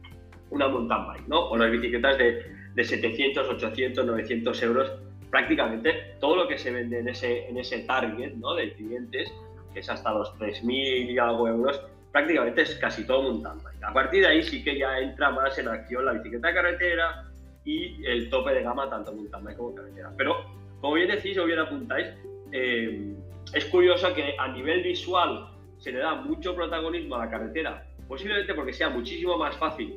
una 0.50 0.68
mountain 0.68 1.06
bike, 1.06 1.28
¿no? 1.28 1.48
O 1.50 1.56
las 1.56 1.70
bicicletas 1.70 2.16
de, 2.18 2.42
de 2.74 2.84
700, 2.84 3.48
800, 3.48 4.06
900 4.06 4.62
euros, 4.62 4.92
prácticamente 5.30 6.16
todo 6.20 6.36
lo 6.36 6.48
que 6.48 6.58
se 6.58 6.70
vende 6.70 7.00
en 7.00 7.08
ese, 7.08 7.48
en 7.48 7.58
ese 7.58 7.80
target, 7.80 8.34
¿no? 8.34 8.54
De 8.54 8.72
clientes, 8.74 9.32
que 9.72 9.80
es 9.80 9.90
hasta 9.90 10.12
los 10.12 10.32
3.000 10.38 11.10
y 11.10 11.18
algo 11.18 11.48
euros, 11.48 11.80
prácticamente 12.12 12.62
es 12.62 12.74
casi 12.76 13.06
todo 13.06 13.22
mountain 13.22 13.58
bike. 13.62 13.82
A 13.82 13.92
partir 13.92 14.22
de 14.22 14.28
ahí 14.28 14.42
sí 14.42 14.62
que 14.62 14.78
ya 14.78 14.98
entra 14.98 15.30
más 15.30 15.58
en 15.58 15.68
acción 15.68 16.04
la 16.04 16.12
bicicleta 16.12 16.48
de 16.48 16.54
carretera 16.54 17.24
y 17.64 18.04
el 18.06 18.30
tope 18.30 18.52
de 18.52 18.62
gama 18.62 18.88
tanto 18.88 19.12
mountain 19.12 19.44
bike 19.44 19.56
como 19.56 19.74
carretera. 19.74 20.12
Pero, 20.16 20.36
como 20.80 20.94
bien 20.94 21.08
decís 21.08 21.36
o 21.38 21.44
bien 21.44 21.58
apuntáis, 21.58 22.08
eh, 22.52 23.14
es 23.54 23.64
curioso 23.66 24.12
que 24.14 24.34
a 24.38 24.48
nivel 24.48 24.82
visual 24.82 25.48
se 25.78 25.92
le 25.92 25.98
da 25.98 26.14
mucho 26.16 26.54
protagonismo 26.54 27.16
a 27.16 27.24
la 27.24 27.30
carretera, 27.30 27.84
posiblemente 28.06 28.54
porque 28.54 28.72
sea 28.72 28.88
muchísimo 28.90 29.36
más 29.38 29.56
fácil 29.56 29.94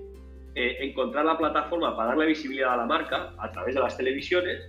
eh, 0.55 0.77
encontrar 0.81 1.25
la 1.25 1.37
plataforma 1.37 1.95
para 1.95 2.09
darle 2.09 2.27
visibilidad 2.27 2.73
a 2.73 2.77
la 2.77 2.85
marca 2.85 3.33
a 3.37 3.51
través 3.51 3.75
de 3.75 3.81
las 3.81 3.95
televisiones 3.97 4.59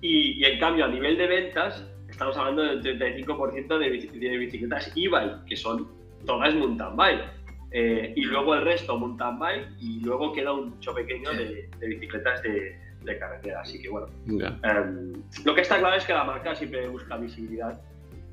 y, 0.00 0.40
y 0.40 0.44
en 0.44 0.58
cambio 0.60 0.84
a 0.84 0.88
nivel 0.88 1.16
de 1.18 1.26
ventas 1.26 1.84
estamos 2.08 2.36
hablando 2.36 2.62
del 2.62 2.98
35% 2.98 3.78
de, 3.78 3.92
bici- 3.92 4.10
de 4.12 4.36
bicicletas 4.38 4.92
e-bike, 4.96 5.44
que 5.46 5.56
son 5.56 5.88
todas 6.26 6.54
mountain 6.54 6.96
bike. 6.96 7.22
Eh, 7.70 8.14
y 8.16 8.22
luego 8.24 8.54
el 8.54 8.62
resto 8.62 8.96
mountain 8.98 9.38
bike 9.38 9.68
y 9.78 10.00
luego 10.00 10.32
queda 10.32 10.52
un 10.52 10.70
mucho 10.70 10.94
pequeño 10.94 11.30
de, 11.32 11.68
de 11.78 11.86
bicicletas 11.86 12.42
de, 12.42 12.78
de 13.04 13.18
carretera. 13.18 13.60
Así 13.60 13.80
que 13.80 13.88
bueno, 13.88 14.08
Ya. 14.26 14.58
Em, 14.62 15.12
lo 15.44 15.54
que 15.54 15.62
está 15.62 15.78
claro 15.78 15.96
es 15.96 16.04
que 16.04 16.12
la 16.12 16.24
marca 16.24 16.54
siempre 16.54 16.88
busca 16.88 17.16
visibilidad 17.16 17.80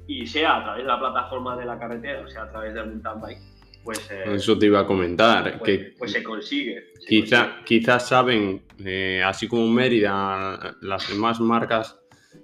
y 0.08 0.26
sea 0.28 0.58
a 0.58 0.64
través 0.64 0.84
de 0.84 0.88
la 0.88 1.00
plataforma 1.00 1.58
de 1.58 1.66
la 1.66 1.80
carretera 1.80 2.22
o 2.22 2.28
sea 2.28 2.44
a 2.44 2.52
través 2.52 2.74
del 2.74 2.88
mountain 2.88 3.22
bike, 3.22 3.40
pues, 3.86 4.10
eh, 4.10 4.24
Eso 4.34 4.58
te 4.58 4.66
iba 4.66 4.80
a 4.80 4.88
comentar, 4.88 5.60
pues, 5.60 5.62
que 5.62 5.94
pues 5.98 6.12
se 6.12 6.24
consigue. 6.24 6.86
se 7.00 7.08
quizá, 7.08 7.58
quizás 7.64 8.08
saben, 8.08 8.64
eh, 8.84 9.22
así 9.24 9.48
como 9.48 9.68
Mérida, 9.68 10.76
las 10.82 11.08
demás 11.08 11.40
marcas 11.40 12.00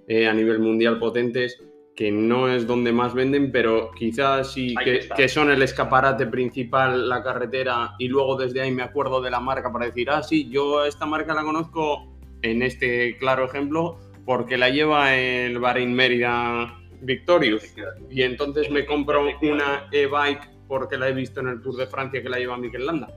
eh, 0.08 0.28
a 0.28 0.34
nivel 0.34 0.60
mundial 0.60 1.00
potentes, 1.00 1.60
que 1.96 2.12
no 2.12 2.48
es 2.48 2.68
donde 2.68 2.92
más 2.92 3.16
venden, 3.16 3.52
pero 3.52 3.90
quizás 3.98 4.54
sí 4.54 4.76
que, 4.84 5.10
que 5.16 5.28
son 5.28 5.50
el 5.50 5.64
escaparate 5.64 6.28
principal, 6.28 7.10
la 7.10 7.24
carretera, 7.24 7.96
y 7.98 8.08
luego 8.08 8.38
desde 8.38 8.62
ahí 8.62 8.72
me 8.72 8.84
acuerdo 8.84 9.20
de 9.20 9.32
la 9.32 9.40
marca 9.40 9.74
para 9.74 9.88
decir, 9.88 10.12
ah, 10.12 10.22
sí, 10.22 10.48
yo 10.48 10.86
esta 10.86 11.08
marca 11.08 11.34
la 11.34 11.44
conozco 11.44 12.11
en 12.44 12.62
este 12.64 13.18
claro 13.18 13.46
ejemplo, 13.46 13.98
porque 14.26 14.58
la 14.58 14.70
lleva 14.70 15.16
el 15.16 15.60
Bahrein 15.60 15.94
Mérida 15.94 16.78
Victorious. 17.02 17.76
Y 18.10 18.22
entonces 18.24 18.70
me 18.70 18.86
compro 18.86 19.26
una 19.42 19.88
e-bike 19.92 20.50
porque 20.68 20.98
la 20.98 21.10
he 21.10 21.14
visto 21.14 21.40
en 21.42 21.48
el 21.50 21.62
Tour 21.62 21.76
de 21.76 21.88
Francia 21.88 22.22
que 22.22 22.30
la 22.30 22.38
lleva 22.38 22.58
Mikel 22.58 22.86
Landa. 22.86 23.08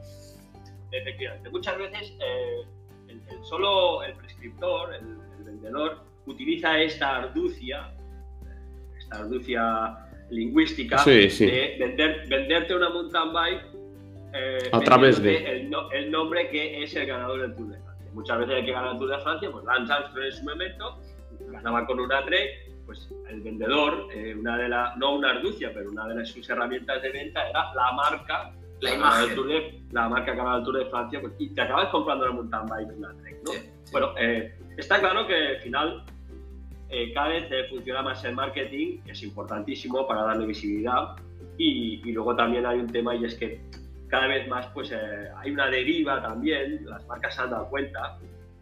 Efectivamente. 0.91 1.51
Muchas 1.51 1.77
veces 1.79 2.17
eh, 2.21 2.63
el, 3.09 3.23
el 3.29 3.45
solo 3.45 4.03
el 4.03 4.15
prescriptor, 4.15 4.95
el, 4.95 5.19
el 5.39 5.45
vendedor, 5.45 6.05
utiliza 6.27 6.79
esta 6.81 7.17
arducia, 7.17 7.93
eh, 8.43 8.99
esta 8.99 9.19
arducia 9.19 9.97
lingüística 10.31 10.99
Sí, 10.99 11.29
sí. 11.31 11.47
de 11.47 11.77
vender- 11.79 12.29
venderte 12.29 12.75
una 12.75 12.89
mountain 12.91 13.33
bike 13.33 13.63
eh, 14.35 14.59
A 14.73 14.81
través 14.81 15.23
de- 15.23 15.37
el, 15.61 15.71
no- 15.71 15.91
el 15.93 16.11
nombre 16.11 16.49
que 16.49 16.83
es 16.83 16.95
el 16.97 17.07
ganador 17.07 17.41
del 17.43 17.55
Tour 17.55 17.69
de. 17.69 17.84
Muchas 18.15 18.39
veces 18.39 18.55
el 18.59 18.65
que 18.65 18.73
gana 18.73 18.93
el 18.93 18.99
Tour 18.99 19.11
de 19.11 19.19
Francia, 19.19 19.49
pues 19.53 19.65
Lance 19.65 19.93
Armstrong 19.93 20.25
en 20.27 20.33
su 20.33 20.45
momento, 20.45 21.01
ganaba 21.51 21.87
con 21.87 22.01
una 22.01 22.25
trek, 22.25 22.51
pues 22.87 23.11
el 23.29 23.41
vendedor, 23.43 24.09
eh, 24.15 24.35
una 24.39 24.57
de 24.57 24.69
la, 24.69 24.95
no 24.97 25.15
una 25.17 25.31
arducia, 25.31 25.71
pero 25.75 25.91
una 25.91 26.07
de 26.07 26.15
las- 26.17 26.29
sus 26.29 26.49
herramientas 26.49 27.03
de 27.03 27.11
venta 27.11 27.49
era 27.49 27.75
la 27.75 27.93
marca 27.93 28.53
La 28.81 28.95
imagen. 28.95 29.35
Tour 29.35 29.49
de- 29.49 29.81
la 29.93 30.09
marca 30.09 30.33
que 30.33 30.37
ganaba 30.39 30.59
el 30.59 30.65
Tour 30.65 30.79
de 30.79 30.87
Francia, 30.87 31.21
pues, 31.21 31.33
y 31.39 31.49
te 31.55 31.61
acabas 31.63 31.89
comprando 31.89 32.25
una 32.27 32.35
mountain 32.35 32.67
bike, 32.67 32.99
una 32.99 33.15
trek, 33.23 33.37
¿no? 33.45 33.53
Sí, 33.53 33.59
sí. 33.85 33.93
Bueno, 33.93 34.13
eh, 34.19 34.55
está 34.77 35.01
claro 35.01 35.27
que 35.27 35.35
al 35.35 35.61
final 35.63 36.05
eh, 36.91 37.13
cada 37.15 37.29
vez 37.29 37.51
eh, 37.51 37.65
funciona 37.71 38.03
más 38.03 38.23
el 38.25 38.35
marketing, 38.35 39.01
que 39.03 39.13
es 39.13 39.23
importantísimo 39.23 40.07
para 40.07 40.23
darle 40.25 40.47
visibilidad. 40.47 41.17
Y, 41.57 42.03
y 42.09 42.13
luego 42.13 42.37
también 42.37 42.67
hay 42.67 42.79
un 42.79 42.87
tema 42.89 43.15
y 43.17 43.25
es 43.25 43.35
que 43.37 43.61
cada 44.15 44.27
vez 44.29 44.47
más 44.47 44.67
pues, 44.69 44.93
eh, 44.93 45.29
hay 45.39 45.51
una 45.51 45.69
deriva 45.69 46.23
también, 46.23 46.85
las 46.87 47.05
marcas 47.07 47.35
se 47.35 47.43
han 47.43 47.51
dado 47.51 47.69
cuenta, 47.69 48.17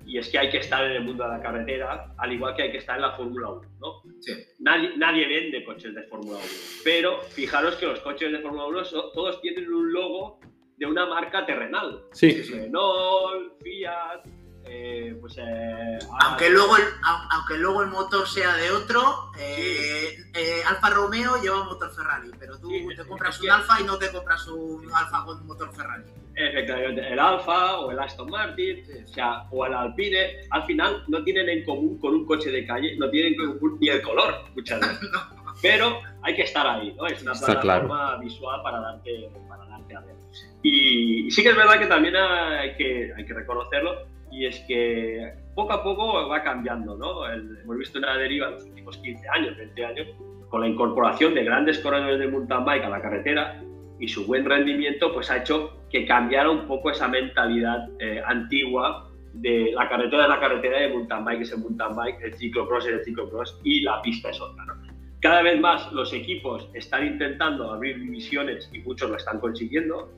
y 0.07 0.17
es 0.19 0.29
que 0.31 0.39
hay 0.39 0.49
que 0.51 0.59
estar 0.59 0.83
en 0.85 0.93
el 0.93 1.05
mundo 1.05 1.25
de 1.25 1.31
la 1.31 1.41
carretera, 1.43 2.15
al 2.17 2.33
igual 2.33 2.55
que 2.57 2.63
hay 2.63 2.73
que 2.73 2.79
estar 2.79 2.97
en 2.97 3.03
la 3.03 3.13
Fórmula 3.13 3.51
1. 3.51 3.69
¿no? 3.81 4.03
Sí. 4.21 4.33
Nadie, 4.61 4.97
nadie 4.97 5.29
vende 5.29 5.63
coches 5.65 5.95
de 5.95 6.03
Fórmula 6.05 6.39
1, 6.39 6.47
pero 6.85 7.21
fijaros 7.23 7.77
que 7.77 7.87
los 7.87 8.01
coches 8.01 8.33
de 8.33 8.39
Fórmula 8.39 8.65
1 8.67 8.85
so- 8.85 9.11
todos 9.13 9.41
tienen 9.43 9.71
un 9.73 9.93
logo 9.93 10.41
de 10.79 10.87
una 10.87 11.05
marca 11.07 11.45
terrenal. 11.45 12.01
Sí, 12.13 12.31
Sí, 12.33 12.43
sí. 12.45 12.53
Renault, 12.55 13.63
Fiat, 13.63 14.25
eh, 14.65 15.17
pues... 15.21 15.37
eh, 15.39 15.99
Aunque 16.25 16.51
luego, 16.51 16.77
el, 16.77 16.83
au- 16.85 17.27
aunque 17.31 17.59
luego 17.59 17.83
el 17.83 17.89
motor 17.89 18.27
sea 18.29 18.55
de 18.57 18.71
otro, 18.71 19.31
eh, 19.39 20.17
eh, 20.35 20.63
Alfa 20.67 20.91
Romeo 20.91 21.41
lleva 21.43 21.63
un 21.63 21.67
motor 21.69 21.91
Ferrari, 21.95 22.31
pero 22.39 22.59
tú 22.59 22.69
Sí, 22.71 22.87
te 22.97 23.05
compras 23.07 23.39
que- 23.39 23.47
un 23.47 23.53
Alfa 23.53 23.81
y 23.81 23.85
no 23.85 23.99
te 23.99 24.11
compras 24.13 24.47
un 24.49 24.91
Alfa 24.95 25.25
con 25.25 25.41
un 25.41 25.47
motor 25.47 25.73
Ferrari. 25.75 26.05
Efectivamente, 26.35 27.07
el 27.13 27.19
Alfa 27.19 27.79
o 27.81 27.91
el 27.91 27.99
Aston 27.99 28.31
Martin, 28.31 28.83
o, 29.05 29.09
sea, 29.09 29.43
o 29.51 29.67
el 29.67 29.75
Alpine, 29.75 30.47
al 30.51 30.65
final 30.65 31.05
no 31.09 31.23
tienen 31.25 31.49
en 31.51 31.65
común 31.65 31.99
con 31.99 32.15
un 32.15 32.25
coche 32.25 32.51
de 32.51 32.67
calle, 32.67 32.97
no 32.97 33.11
tienen 33.11 33.35
en 33.39 33.47
común 33.59 33.77
ni 33.81 33.89
el 33.91 34.01
color 34.01 34.45
muchas 34.55 34.81
veces. 34.81 34.99
Pero 35.61 36.01
hay 36.23 36.35
que 36.35 36.43
estar 36.43 36.67
ahí, 36.67 36.93
¿no? 36.97 37.07
Es 37.07 37.21
una 37.23 37.33
Está 37.33 37.61
plataforma 37.61 38.17
visual 38.17 38.63
para 38.63 38.81
darte, 38.81 39.31
para 39.49 39.65
darte 39.67 39.95
a 39.95 40.01
ver. 40.01 40.17
Y 40.63 41.31
sí 41.31 41.43
que 41.43 41.51
es 41.51 41.57
verdad 41.57 41.79
que 41.79 41.87
también 41.87 42.17
hay 42.17 42.75
que, 42.77 43.13
hay 43.15 43.25
que 43.27 43.35
reconocerlo, 43.35 44.07
y 44.33 44.47
es 44.47 44.59
que 44.67 45.35
poco 45.55 45.73
a 45.75 45.83
poco 45.83 46.29
va 46.29 46.43
cambiando, 46.43 46.97
¿no? 46.97 47.27
El- 47.27 47.59
hemos 47.63 47.77
visto 47.77 47.99
una 47.99 48.17
deriva 48.17 48.49
en 48.49 48.55
los 48.55 48.65
últimos 48.65 48.97
15 48.99 49.29
años, 49.29 49.57
20 49.57 49.85
años, 49.85 50.07
con 50.49 50.61
la 50.63 50.69
incorporación 50.69 51.35
de 51.35 51.45
grandes 51.45 51.79
corredores 51.79 52.19
de 52.19 52.29
mountain 52.29 52.65
bike 52.65 52.85
a 52.85 52.89
la 52.91 53.01
carretera 53.01 53.63
y 54.01 54.09
su 54.09 54.27
buen 54.27 54.45
rendimiento 54.45 55.13
pues 55.13 55.31
ha 55.31 55.39
hecho 55.39 55.79
que 55.91 56.07
cambiara 56.07 56.51
un 56.51 56.67
poco 56.67 56.91
esa 56.91 57.07
mentalidad 57.09 57.89
eh, 58.01 58.21
antigua 58.27 59.09
de 59.35 59.73
la 59.75 59.89
carretera 59.89 60.25
es 60.25 60.29
la 60.29 60.41
carretera 60.41 60.85
el 60.85 60.93
mountain 60.95 61.25
bike 61.25 61.41
es 61.43 61.53
el 61.53 61.59
mountain 61.61 61.95
bike, 61.97 62.21
el 62.23 62.35
ciclocross 62.35 62.87
es 62.87 62.93
el 62.95 63.05
ciclocross 63.05 63.61
y 63.65 63.83
la 63.83 64.03
pista 64.03 64.31
es 64.31 64.41
otra. 64.41 64.65
¿no? 64.65 64.75
Cada 65.21 65.43
vez 65.43 65.61
más 65.61 65.91
los 65.93 66.13
equipos 66.13 66.69
están 66.75 67.07
intentando 67.07 67.71
abrir 67.73 67.99
divisiones 68.01 68.69
y 68.73 68.81
muchos 68.81 69.09
lo 69.09 69.17
están 69.17 69.39
consiguiendo, 69.41 70.11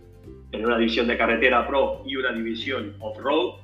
tener 0.51 0.67
una 0.67 0.79
división 0.79 1.07
de 1.07 1.17
carretera 1.19 1.67
pro 1.67 2.03
y 2.07 2.17
una 2.17 2.33
división 2.33 2.97
off-road, 3.01 3.57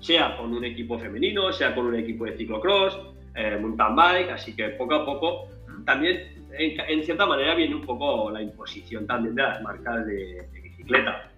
sea 0.00 0.36
con 0.36 0.52
un 0.54 0.64
equipo 0.64 0.98
femenino, 0.98 1.52
sea 1.52 1.74
con 1.74 1.86
un 1.86 1.94
equipo 1.94 2.24
de 2.24 2.36
ciclocross, 2.36 2.98
eh, 3.34 3.56
mountain 3.60 3.94
bike, 3.94 4.30
así 4.30 4.56
que 4.56 4.70
poco 4.70 4.94
a 4.94 5.04
poco 5.04 5.48
también 5.84 6.46
en, 6.58 6.80
en 6.80 7.04
cierta 7.04 7.26
manera 7.26 7.54
viene 7.54 7.74
un 7.74 7.82
poco 7.82 8.30
la 8.30 8.42
imposición 8.42 9.06
también 9.06 9.34
de 9.34 9.42
las 9.42 9.62
marcas 9.62 10.04
de, 10.06 10.48
de 10.52 10.60
bicicleta. 10.60 11.30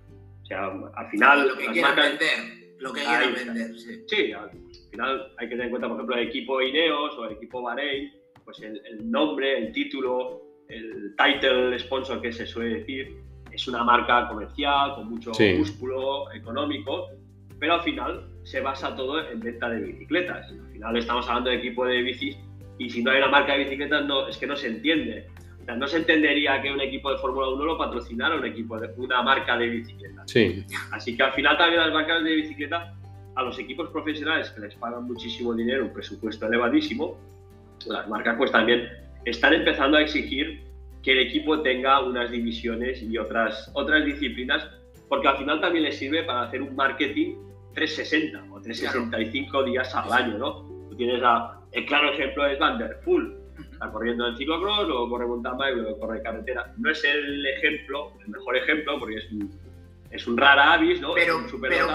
O 0.43 0.47
sea, 0.47 0.67
al 0.95 1.11
final 1.11 1.49
lo 1.49 1.57
que 1.57 1.65
las 1.65 1.73
quieran 1.73 1.91
marcas- 1.97 2.11
vender, 2.19 2.75
lo 2.79 2.93
que 2.93 3.01
quieran 3.01 3.35
vender, 3.35 3.79
sí. 3.79 4.03
Sí, 4.09 4.33
al 4.33 4.51
final 4.91 5.33
hay 5.39 5.47
que 5.49 5.51
tener 5.53 5.67
en 5.67 5.71
cuenta, 5.71 5.89
por 5.89 5.97
ejemplo, 5.99 6.17
el 6.17 6.29
equipo 6.29 6.61
Ineos 6.63 7.17
o 7.19 7.27
el 7.27 7.33
equipo 7.33 7.63
Bahrein, 7.63 8.11
pues 8.45 8.61
el, 8.61 8.81
el 8.87 9.11
nombre, 9.11 9.59
el 9.59 9.73
título, 9.73 10.43
el 10.69 11.15
title 11.17 11.79
sponsor 11.79 12.21
que 12.21 12.33
se 12.33 12.47
suele 12.47 12.79
decir, 12.81 13.17
es 13.53 13.69
una 13.69 13.85
marca 13.85 14.27
comercial 14.29 14.95
con 14.95 15.11
mucho 15.11 15.33
Sí. 15.35 15.55
músculo 15.59 16.33
económico, 16.33 17.11
pero 17.61 17.75
al 17.75 17.83
final 17.83 18.29
se 18.45 18.61
basa 18.61 18.95
todo 18.97 19.27
en 19.29 19.41
venta 19.41 19.69
de 19.69 19.81
bicicletas. 19.81 20.51
Al 20.51 20.73
final 20.73 20.97
estamos 20.97 21.29
hablando 21.29 21.51
de 21.51 21.57
equipo 21.57 21.87
de 21.87 22.03
bicis 22.03 22.37
y 22.79 22.91
si 22.91 23.03
no 23.03 23.11
hay 23.11 23.19
una 23.19 23.29
marca 23.29 23.53
de 23.53 23.65
bicicletas 23.65 24.05
no, 24.07 24.29
es 24.29 24.37
que 24.37 24.47
no 24.47 24.57
se 24.57 24.69
entiende. 24.69 25.29
O 25.61 25.65
sea, 25.65 25.77
no 25.77 25.87
se 25.87 25.99
entendería 25.99 26.61
que 26.61 26.73
un 26.73 26.81
equipo 26.81 27.13
de 27.13 27.19
Fórmula 27.19 27.49
1 27.51 27.65
lo 27.65 27.79
patrocinara 27.79 28.35
un 28.35 28.45
equipo 28.45 28.79
de, 28.79 28.91
una 28.97 29.23
marca 29.23 29.57
de 29.57 29.69
bicicletas. 29.69 30.31
sí, 30.31 30.65
Así 30.91 31.17
que 31.17 31.23
al 31.23 31.33
final 31.33 31.57
también 31.57 31.81
las 31.81 31.93
marcas 31.93 32.25
de 32.25 32.35
bicicleta, 32.35 32.95
a 33.35 33.43
los 33.43 33.59
equipos 33.59 33.89
profesionales 33.91 34.51
que 34.51 34.61
les 34.61 34.75
pagan 34.75 35.05
muchísimo 35.05 35.55
dinero, 35.55 35.85
un 35.85 35.93
presupuesto 35.93 36.47
elevadísimo, 36.47 37.17
las 37.87 38.09
marcas 38.09 38.37
pues 38.37 38.51
también 38.51 38.89
están 39.25 39.55
empezando 39.55 39.97
a 39.97 40.03
exigir 40.03 40.65
que 41.03 41.13
el 41.13 41.21
equipo 41.21 41.63
tenga 41.63 42.01
unas 42.01 42.31
divisiones 42.31 43.03
y 43.03 43.17
otras, 43.17 43.71
otras 43.75 44.05
disciplinas, 44.05 44.69
porque 45.09 45.29
al 45.29 45.37
final 45.39 45.61
también 45.61 45.85
les 45.85 45.97
sirve 45.97 46.23
para 46.25 46.43
hacer 46.43 46.63
un 46.63 46.75
marketing 46.77 47.37
360 47.75 48.53
o 48.53 48.61
365 48.61 49.65
días 49.65 49.95
al 49.95 50.13
año, 50.13 50.39
¿no? 50.39 50.63
Tú 50.89 50.97
tienes 50.97 51.23
a, 51.23 51.59
el 51.73 51.87
claro 51.87 52.13
ejemplo 52.13 52.47
es 52.47 52.59
Van 52.59 52.79
der 52.79 53.01
Poel, 53.01 53.35
está 53.73 53.91
corriendo 53.91 54.27
en 54.29 54.37
ciclocross, 54.37 54.87
luego 54.89 55.09
corre 55.09 55.27
mountain 55.27 55.57
bike, 55.57 55.77
luego 55.77 55.99
corre 55.99 56.23
carretera. 56.23 56.73
No 56.77 56.91
es 56.91 57.03
el 57.05 57.47
ejemplo, 57.47 58.13
el 58.21 58.29
mejor 58.29 58.57
ejemplo, 58.57 58.99
porque 58.99 59.17
es 59.17 59.33
un, 59.33 59.51
es 60.11 60.27
un 60.27 60.37
rara 60.37 60.75
avis, 60.75 61.01
¿no? 61.01 61.15
Pero, 61.15 61.41
es 61.47 61.53
un 61.53 61.61
pero, 61.61 61.89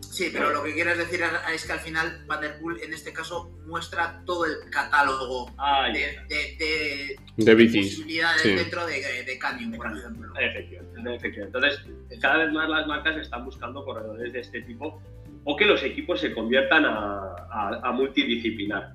Sí, 0.00 0.30
pero 0.32 0.50
lo 0.50 0.62
que 0.62 0.72
quieres 0.72 0.96
decir 0.96 1.20
es 1.52 1.66
que 1.66 1.72
al 1.72 1.80
final 1.80 2.24
Van 2.26 2.40
Der 2.40 2.58
Poel 2.58 2.80
en 2.82 2.92
este 2.94 3.12
caso 3.12 3.50
muestra 3.66 4.22
todo 4.24 4.46
el 4.46 4.70
catálogo 4.70 5.50
Ah, 5.58 5.88
de, 5.92 5.98
de, 6.28 6.56
de- 6.58 7.16
De 7.36 7.44
de 7.44 7.54
bicis. 7.54 7.96
posibilidades 7.96 8.42
sí. 8.42 8.54
dentro 8.54 8.86
de, 8.86 9.24
de 9.24 9.38
Canyon, 9.38 9.72
por 9.72 9.86
ejemplo. 9.94 10.32
Efectivamente, 10.40 11.14
efectivamente. 11.16 11.58
Entonces, 11.58 12.20
cada 12.20 12.44
vez 12.44 12.52
más 12.52 12.68
las 12.68 12.86
marcas 12.86 13.16
están 13.18 13.44
buscando 13.44 13.84
corredores 13.84 14.32
de 14.32 14.40
este 14.40 14.62
tipo 14.62 15.02
o 15.44 15.54
que 15.56 15.64
los 15.66 15.82
equipos 15.82 16.20
se 16.20 16.32
conviertan 16.32 16.86
a, 16.86 17.34
a- 17.50 17.80
a 17.84 17.92
multidisciplinar. 17.92 18.94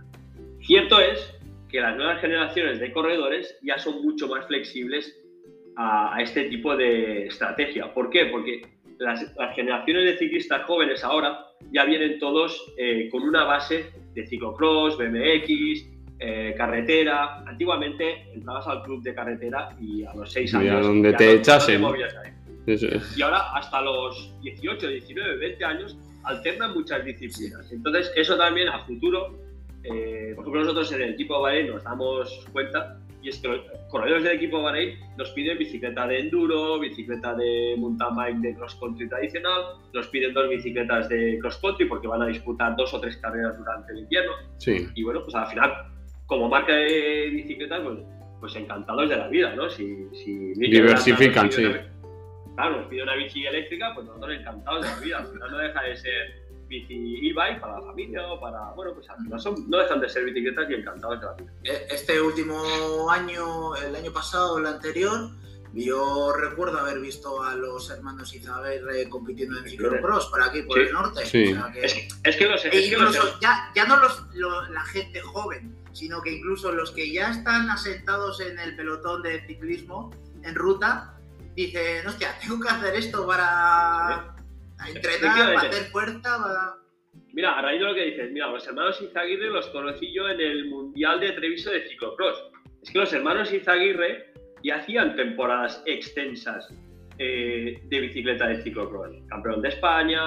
Cierto 0.65 0.99
es 0.99 1.33
que 1.69 1.79
las 1.81 1.95
nuevas 1.95 2.19
generaciones 2.19 2.79
de 2.79 2.91
corredores 2.91 3.55
ya 3.61 3.77
son 3.77 4.01
mucho 4.03 4.27
más 4.27 4.45
flexibles 4.47 5.15
a, 5.77 6.15
a 6.15 6.21
este 6.21 6.45
tipo 6.49 6.75
de 6.75 7.27
estrategia. 7.27 7.93
¿Por 7.93 8.09
qué? 8.09 8.25
Porque 8.25 8.61
las, 9.01 9.35
las 9.35 9.55
generaciones 9.55 10.05
de 10.05 10.17
ciclistas 10.17 10.63
jóvenes 10.65 11.03
ahora 11.03 11.39
ya 11.71 11.85
vienen 11.85 12.19
todos 12.19 12.73
eh, 12.77 13.09
con 13.11 13.23
una 13.23 13.43
base 13.43 13.91
de 14.13 14.27
ciclocross, 14.27 14.97
BMX, 14.97 15.85
eh, 16.19 16.53
carretera. 16.57 17.39
Antiguamente 17.47 18.31
entrabas 18.33 18.67
al 18.67 18.83
club 18.83 19.01
de 19.01 19.13
carretera 19.15 19.69
y 19.79 20.03
a 20.03 20.13
los 20.13 20.31
6 20.31 20.53
Y 20.53 20.55
a 20.55 20.59
años 20.59 20.87
donde 20.87 21.11
ya 21.11 21.17
te 21.17 21.25
no- 21.25 21.31
no 21.33 21.37
echasen. 21.39 21.81
de 21.81 21.87
ahí. 21.87 22.33
Eso 22.67 22.87
es. 22.87 23.17
Y 23.17 23.21
ahora 23.23 23.53
hasta 23.55 23.81
los 23.81 24.33
18, 24.43 24.87
19, 24.87 25.37
20 25.37 25.65
años 25.65 25.97
alternan 26.23 26.73
muchas 26.75 27.03
disciplinas. 27.03 27.71
Entonces 27.71 28.11
eso 28.15 28.37
también 28.37 28.69
a 28.69 28.85
futuro, 28.85 29.39
eh, 29.83 30.33
por 30.35 30.43
ejemplo 30.43 30.61
nosotros 30.61 30.91
en 30.91 31.01
el 31.01 31.13
equipo 31.15 31.41
Bahrein 31.41 31.67
nos 31.71 31.83
damos 31.83 32.45
cuenta 32.53 32.99
y 33.21 33.29
es 33.29 33.39
que 33.39 33.47
los 33.49 33.61
corredores 33.89 34.23
del 34.23 34.35
equipo 34.37 34.61
Bahrein 34.63 34.97
nos 35.17 35.29
piden 35.31 35.57
bicicleta 35.57 36.07
de 36.07 36.19
enduro, 36.19 36.79
bicicleta 36.79 37.33
de 37.35 37.75
mountain 37.77 38.15
bike 38.15 38.37
de 38.37 38.55
cross 38.55 38.75
country 38.75 39.07
tradicional, 39.07 39.63
nos 39.93 40.07
piden 40.07 40.33
dos 40.33 40.49
bicicletas 40.49 41.07
de 41.09 41.37
cross 41.39 41.57
country 41.57 41.85
porque 41.85 42.07
van 42.07 42.21
a 42.21 42.27
disputar 42.27 42.75
dos 42.75 42.93
o 42.93 42.99
tres 42.99 43.17
carreras 43.17 43.57
durante 43.57 43.93
el 43.93 43.99
invierno 43.99 44.31
Sí. 44.57 44.87
y 44.95 45.03
bueno, 45.03 45.21
pues 45.23 45.35
al 45.35 45.47
final, 45.47 45.71
como 46.25 46.49
marca 46.49 46.73
de 46.73 47.29
bicicletas, 47.31 47.81
pues, 47.81 47.99
pues 48.39 48.55
encantados 48.55 49.07
de 49.09 49.17
la 49.17 49.27
vida, 49.27 49.53
¿no? 49.55 49.69
Si, 49.69 50.07
si 50.13 50.53
Diversifican, 50.55 51.51
sí. 51.51 51.63
una- 51.65 51.87
claro, 52.55 52.77
nos 52.77 52.87
pide 52.87 53.03
una 53.03 53.15
bici 53.15 53.45
eléctrica, 53.45 53.91
pues 53.93 54.07
nosotros 54.07 54.35
encantados 54.39 54.81
de 54.83 54.91
la 54.91 54.99
vida. 54.99 55.17
Al 55.19 55.27
final 55.27 55.51
no 55.51 55.57
deja 55.59 55.83
de 55.83 55.95
ser 55.95 56.40
bici 56.75 57.29
e-bike 57.29 57.59
para 57.59 57.79
la 57.79 57.85
familia 57.85 58.25
o 58.31 58.39
para, 58.39 58.71
bueno, 58.71 58.93
pues 58.93 59.09
al 59.09 59.17
final 59.23 59.39
son, 59.41 59.69
no 59.69 59.77
dejan 59.77 59.99
de 59.99 60.07
ser 60.09 60.23
bicicletas 60.23 60.69
y 60.69 60.73
encantados 60.75 61.19
de 61.19 61.25
la 61.25 61.33
vida. 61.33 61.51
Eh, 61.65 61.87
Este 61.91 62.21
último 62.21 63.11
año, 63.11 63.75
el 63.75 63.93
año 63.95 64.11
pasado, 64.13 64.57
el 64.57 64.65
anterior, 64.65 65.29
yo 65.73 66.33
recuerdo 66.33 66.79
haber 66.79 66.99
visto 66.99 67.43
a 67.43 67.55
los 67.55 67.89
hermanos 67.89 68.33
Izaguirre 68.33 69.07
compitiendo 69.09 69.57
en 69.59 69.65
ciclocross 69.65 70.27
por 70.27 70.41
aquí, 70.43 70.61
por 70.63 70.77
Sí. 70.77 70.83
el 70.83 70.93
norte. 70.93 71.25
Sí. 71.25 71.51
O 71.51 71.55
sea 71.55 71.71
que- 71.73 71.85
Es 71.85 71.93
que, 71.93 72.07
es 72.29 72.35
que 72.37 72.47
los... 72.47 72.65
e 72.65 72.67
Es 72.69 72.89
que 72.89 72.97
los 72.97 73.15
incluso 73.15 73.39
ya, 73.41 73.71
ya 73.75 73.85
no 73.85 73.97
los, 73.97 74.23
lo- 74.33 74.67
la 74.69 74.83
gente 74.85 75.21
joven, 75.21 75.75
sino 75.91 76.21
que 76.21 76.31
incluso 76.31 76.71
los 76.71 76.91
que 76.91 77.11
ya 77.11 77.31
están 77.31 77.69
asentados 77.69 78.39
en 78.41 78.57
el 78.59 78.75
pelotón 78.77 79.21
de 79.23 79.45
ciclismo 79.45 80.09
en 80.43 80.55
ruta, 80.55 81.17
dicen, 81.55 82.07
hostia, 82.07 82.37
tengo 82.41 82.59
que 82.61 82.69
hacer 82.69 82.95
esto 82.95 83.25
para 83.27 84.35
entrenar, 84.87 85.19
para 85.19 85.53
Efectivamente. 85.53 85.67
hacer 85.67 85.91
fuerza, 85.91 86.37
para... 86.43 86.75
Mira, 87.33 87.57
a 87.57 87.61
raíz 87.61 87.79
de 87.79 87.85
lo 87.85 87.93
que 87.93 88.03
dices, 88.05 88.31
mira, 88.31 88.47
los 88.47 88.65
hermanos 88.67 89.01
Izaguirre 89.01 89.49
los 89.49 89.67
conocí 89.67 90.13
yo 90.13 90.27
en 90.29 90.39
el 90.39 90.65
Mundial 90.69 91.19
de 91.19 91.31
Treviso 91.33 91.71
de 91.71 91.87
Ciclocross. 91.87 92.37
Es 92.83 92.89
que 92.91 92.99
los 92.99 93.13
hermanos 93.13 93.51
Izaguirre 93.53 94.33
ya 94.63 94.77
hacían 94.77 95.15
temporadas 95.15 95.81
extensas 95.85 96.67
eh, 97.17 97.79
de 97.83 97.99
bicicleta 97.99 98.47
de 98.47 98.63
ciclocross. 98.63 99.11
Campeón 99.29 99.61
de 99.61 99.69
España, 99.69 100.21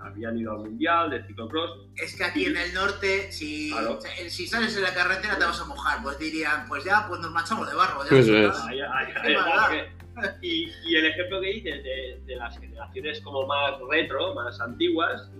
habían 0.00 0.38
ido 0.38 0.52
al 0.52 0.58
Mundial 0.58 1.10
de 1.10 1.22
Ciclocross. 1.26 1.86
Es 1.96 2.16
que 2.16 2.24
aquí 2.24 2.46
en 2.46 2.56
el 2.56 2.72
norte, 2.72 3.30
si, 3.30 3.70
Claro. 3.70 3.98
si 4.28 4.46
sales 4.46 4.74
en 4.76 4.82
la 4.82 4.94
carretera 4.94 5.38
te 5.38 5.44
vas 5.44 5.60
a 5.60 5.64
mojar, 5.66 6.02
pues 6.02 6.18
dirían, 6.18 6.66
pues 6.66 6.84
ya, 6.84 7.06
pues 7.06 7.20
nos 7.20 7.30
manchamos 7.32 7.68
de 7.68 7.76
barro. 7.76 8.00
ya 8.10 8.16
Eso 8.18 8.34
está. 8.36 8.48
es. 8.52 8.64
Ahí- 8.66 8.80
ahí- 8.80 9.12
Qué 9.22 9.88
y, 10.42 10.68
y 10.84 10.96
el 10.96 11.06
ejemplo 11.06 11.40
que 11.40 11.46
dices 11.48 11.82
de, 11.84 12.20
de 12.26 12.36
las 12.36 12.58
generaciones 12.58 13.20
como 13.20 13.46
más 13.46 13.74
retro, 13.90 14.34
más 14.34 14.60
antiguas, 14.60 15.30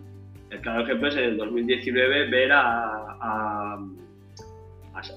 el 0.50 0.60
claro 0.60 0.82
ejemplo 0.82 1.08
es 1.08 1.16
en 1.16 1.24
el 1.24 1.36
2019 1.36 2.30
ver 2.30 2.52
a, 2.52 2.62
a, 3.20 3.78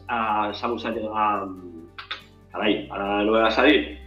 a, 0.07 0.49
a 0.49 0.53
Samu 0.53 0.77
Sánchez, 0.77 1.03
a, 1.13 1.47
caray, 2.51 2.87
ahora 2.91 3.23
no 3.23 3.31
me 3.31 3.39
va 3.39 3.47
a 3.47 3.51
salir, 3.51 3.97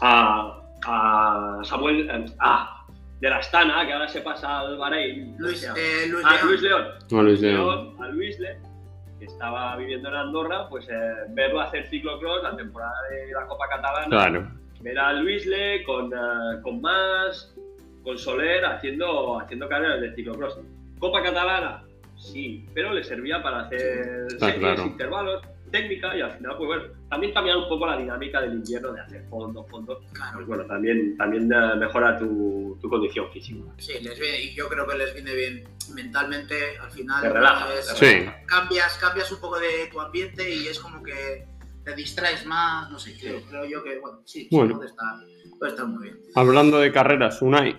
a, 0.00 0.62
a 0.86 1.60
Samuel, 1.64 2.08
eh, 2.10 2.26
ah, 2.38 2.86
de 3.20 3.30
la 3.30 3.38
Astana, 3.38 3.86
que 3.86 3.92
ahora 3.92 4.08
se 4.08 4.20
pasa 4.20 4.60
al 4.60 4.76
Bahrein. 4.76 5.34
Luis, 5.38 5.64
eh, 5.64 6.06
Luis 6.08 6.22
León. 6.22 6.38
Luis 6.44 6.62
León. 6.62 6.84
No, 7.10 7.22
Luis 7.22 7.40
León. 7.40 7.54
León, 7.64 7.96
a 8.02 8.08
Luisle, 8.08 8.58
que 9.18 9.24
estaba 9.24 9.76
viviendo 9.76 10.08
en 10.10 10.14
Andorra, 10.14 10.68
pues 10.68 10.86
eh, 10.88 11.12
verlo 11.30 11.60
hacer 11.60 11.88
ciclocross 11.88 12.42
la 12.42 12.56
temporada 12.56 12.94
de 13.10 13.32
la 13.32 13.46
Copa 13.46 13.68
Catalana, 13.68 14.08
Claro. 14.08 14.50
Ver 14.80 14.98
a 14.98 15.12
Luisle 15.12 15.82
con, 15.84 16.12
eh, 16.12 16.60
con 16.62 16.80
más, 16.80 17.54
con 18.02 18.18
Soler 18.18 18.64
haciendo, 18.64 19.40
haciendo 19.40 19.68
carreras 19.68 20.00
de 20.00 20.14
ciclocross. 20.14 20.58
Copa 20.98 21.22
Catalana, 21.22 21.84
sí, 22.16 22.64
pero 22.74 22.92
le 22.92 23.04
servía 23.04 23.42
para 23.42 23.62
hacer 23.62 24.26
series, 24.38 24.54
claro. 24.58 24.82
intervalos, 24.84 25.42
técnica 25.70 26.16
y 26.16 26.20
al 26.20 26.32
final, 26.36 26.56
pues 26.56 26.66
bueno, 26.68 26.84
también 27.10 27.34
cambiar 27.34 27.56
un 27.56 27.68
poco 27.68 27.86
la 27.86 27.98
dinámica 27.98 28.40
del 28.40 28.54
invierno 28.54 28.92
de 28.92 29.00
hacer 29.00 29.24
fondo, 29.28 29.64
fondo, 29.64 30.00
Claro. 30.12 30.34
pues 30.36 30.46
bueno, 30.46 30.64
también, 30.66 31.16
también 31.16 31.52
eh, 31.52 31.74
mejora 31.76 32.16
tu, 32.18 32.78
tu 32.80 32.88
condición 32.88 33.30
física. 33.32 33.60
Sí, 33.78 33.94
les 34.00 34.18
viene, 34.18 34.40
y 34.42 34.54
yo 34.54 34.68
creo 34.68 34.86
que 34.86 34.96
les 34.96 35.12
viene 35.12 35.34
bien 35.34 35.64
mentalmente, 35.94 36.78
al 36.80 36.90
final. 36.92 37.20
Te 37.22 37.28
relaja, 37.30 37.74
es- 37.74 37.94
te 37.98 38.06
Sí. 38.24 38.30
cambias, 38.46 38.96
cambias 38.98 39.30
un 39.32 39.40
poco 39.40 39.58
de 39.58 39.88
tu 39.90 40.00
ambiente 40.00 40.48
y 40.48 40.68
es 40.68 40.78
como 40.78 41.02
que 41.02 41.44
te 41.86 41.94
distraes 41.94 42.44
más, 42.46 42.90
no 42.90 42.98
sé, 42.98 43.16
creo, 43.16 43.40
creo 43.48 43.64
yo 43.64 43.84
que, 43.84 44.00
bueno, 44.00 44.20
sí, 44.24 44.40
sí, 44.42 44.48
puede, 44.50 44.86
estar, 44.86 45.06
puede 45.56 45.70
estar 45.70 45.86
muy 45.86 46.02
bien. 46.02 46.20
Hablando 46.34 46.78
de 46.78 46.90
carreras, 46.92 47.40
Unai. 47.40 47.78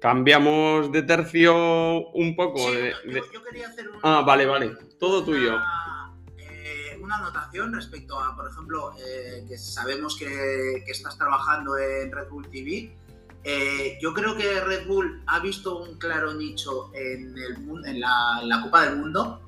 Cambiamos 0.00 0.90
de 0.90 1.02
tercio 1.02 2.08
un 2.10 2.34
poco. 2.34 2.58
Sí, 2.58 2.74
de- 2.76 2.92
yo, 3.06 3.12
de- 3.12 3.22
yo 3.32 3.42
quería 3.44 3.68
hacer 3.68 3.88
un- 3.88 4.00
Ah, 4.02 4.22
vale, 4.26 4.46
vale. 4.46 4.72
Todo 4.98 5.24
tuyo. 5.24 5.54
Una, 5.54 6.12
eh, 6.38 6.98
una 7.00 7.16
anotación 7.18 7.72
respecto 7.72 8.18
a, 8.18 8.34
por 8.34 8.50
ejemplo, 8.50 8.92
eh, 8.98 9.44
que 9.48 9.56
sabemos 9.56 10.16
que, 10.18 10.82
que 10.84 10.90
estás 10.90 11.16
trabajando 11.16 11.78
en 11.78 12.10
Red 12.10 12.28
Bull 12.28 12.50
TV. 12.50 12.92
Eh, 13.44 13.96
yo 14.02 14.12
creo 14.12 14.36
que 14.36 14.60
Red 14.60 14.86
Bull 14.88 15.22
ha 15.26 15.38
visto 15.38 15.78
un 15.78 15.98
claro 15.98 16.34
nicho 16.34 16.90
en, 16.94 17.36
el, 17.38 17.58
mun- 17.60 17.86
en, 17.86 18.00
la, 18.00 18.40
en 18.42 18.48
la 18.48 18.60
Copa 18.60 18.84
del 18.86 18.96
Mundo 18.96 19.40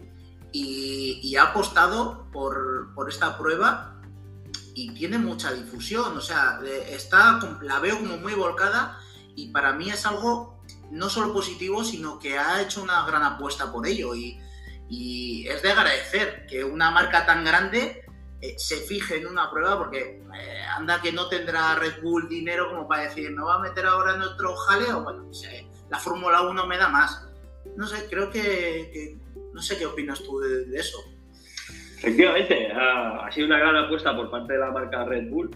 y, 0.59 1.37
ha 1.37 1.45
apostado 1.45 2.27
por, 2.33 2.95
por 2.95 3.11
esta 3.11 3.37
prueba 3.37 4.01
y 4.75 4.93
tiene 4.95 5.19
mucha 5.19 5.53
difusión. 5.53 6.17
O 6.17 6.21
sea, 6.21 6.61
está, 6.89 7.39
la 7.63 7.79
veo 7.81 7.99
como 7.99 8.17
muy 8.17 8.35
volcada 8.35 8.99
y 9.35 9.49
para 9.49 9.73
mí 9.73 9.91
es 9.91 10.07
algo 10.07 10.63
no 10.91 11.11
solo 11.11 11.33
positivo, 11.33 11.85
sino 11.85 12.19
que 12.19 12.39
ha 12.39 12.63
hecho 12.63 12.83
una 12.83 13.05
gran 13.07 13.23
apuesta 13.23 13.71
por 13.71 13.87
ello. 13.87 14.15
Y, 14.15 14.41
es 15.49 15.63
de 15.63 15.73
agradecer 15.73 16.47
que 16.47 16.65
una 16.65 16.91
marca 16.93 17.27
tan 17.27 17.45
grande 17.45 18.05
eh, 18.41 18.55
se 18.57 18.77
fije 18.77 19.17
en 19.17 19.27
una 19.27 19.51
prueba 19.51 19.77
porque 19.79 20.23
eh, 20.35 20.63
anda 20.77 21.03
que 21.03 21.13
no 21.13 21.29
tendrá 21.29 21.75
Red 21.75 22.03
Bull 22.03 22.29
dinero 22.29 22.69
como 22.71 22.87
para 22.87 23.03
decir, 23.03 23.31
me 23.31 23.43
va 23.43 23.57
a 23.57 23.59
meter 23.59 23.85
ahora 23.87 24.15
en 24.15 24.23
otro 24.23 24.55
jaleo. 24.57 25.03
Bueno, 25.03 25.25
pues, 25.25 25.43
eh, 25.45 25.69
la 25.91 25.99
Fórmula 25.99 26.43
1 26.43 26.67
me 26.67 26.79
da 26.79 26.89
más. 26.89 27.25
No 27.77 27.87
sé, 27.87 28.07
creo 28.09 28.31
que- 28.31 29.19
no 29.57 29.63
sé 29.63 29.77
qué 29.79 29.87
opinas 29.87 30.23
tú 30.23 30.39
de, 30.39 30.67
de 30.67 30.77
eso. 30.79 30.99
Efectivamente, 31.99 32.71
ha, 32.73 33.27
ha 33.27 33.33
sido 33.33 33.47
una 33.47 33.59
gran 33.59 33.75
apuesta 33.77 34.15
por 34.15 34.31
parte 34.31 34.53
de 34.53 34.59
la 34.59 34.71
marca 34.71 35.05
Red 35.05 35.29
Bull. 35.31 35.51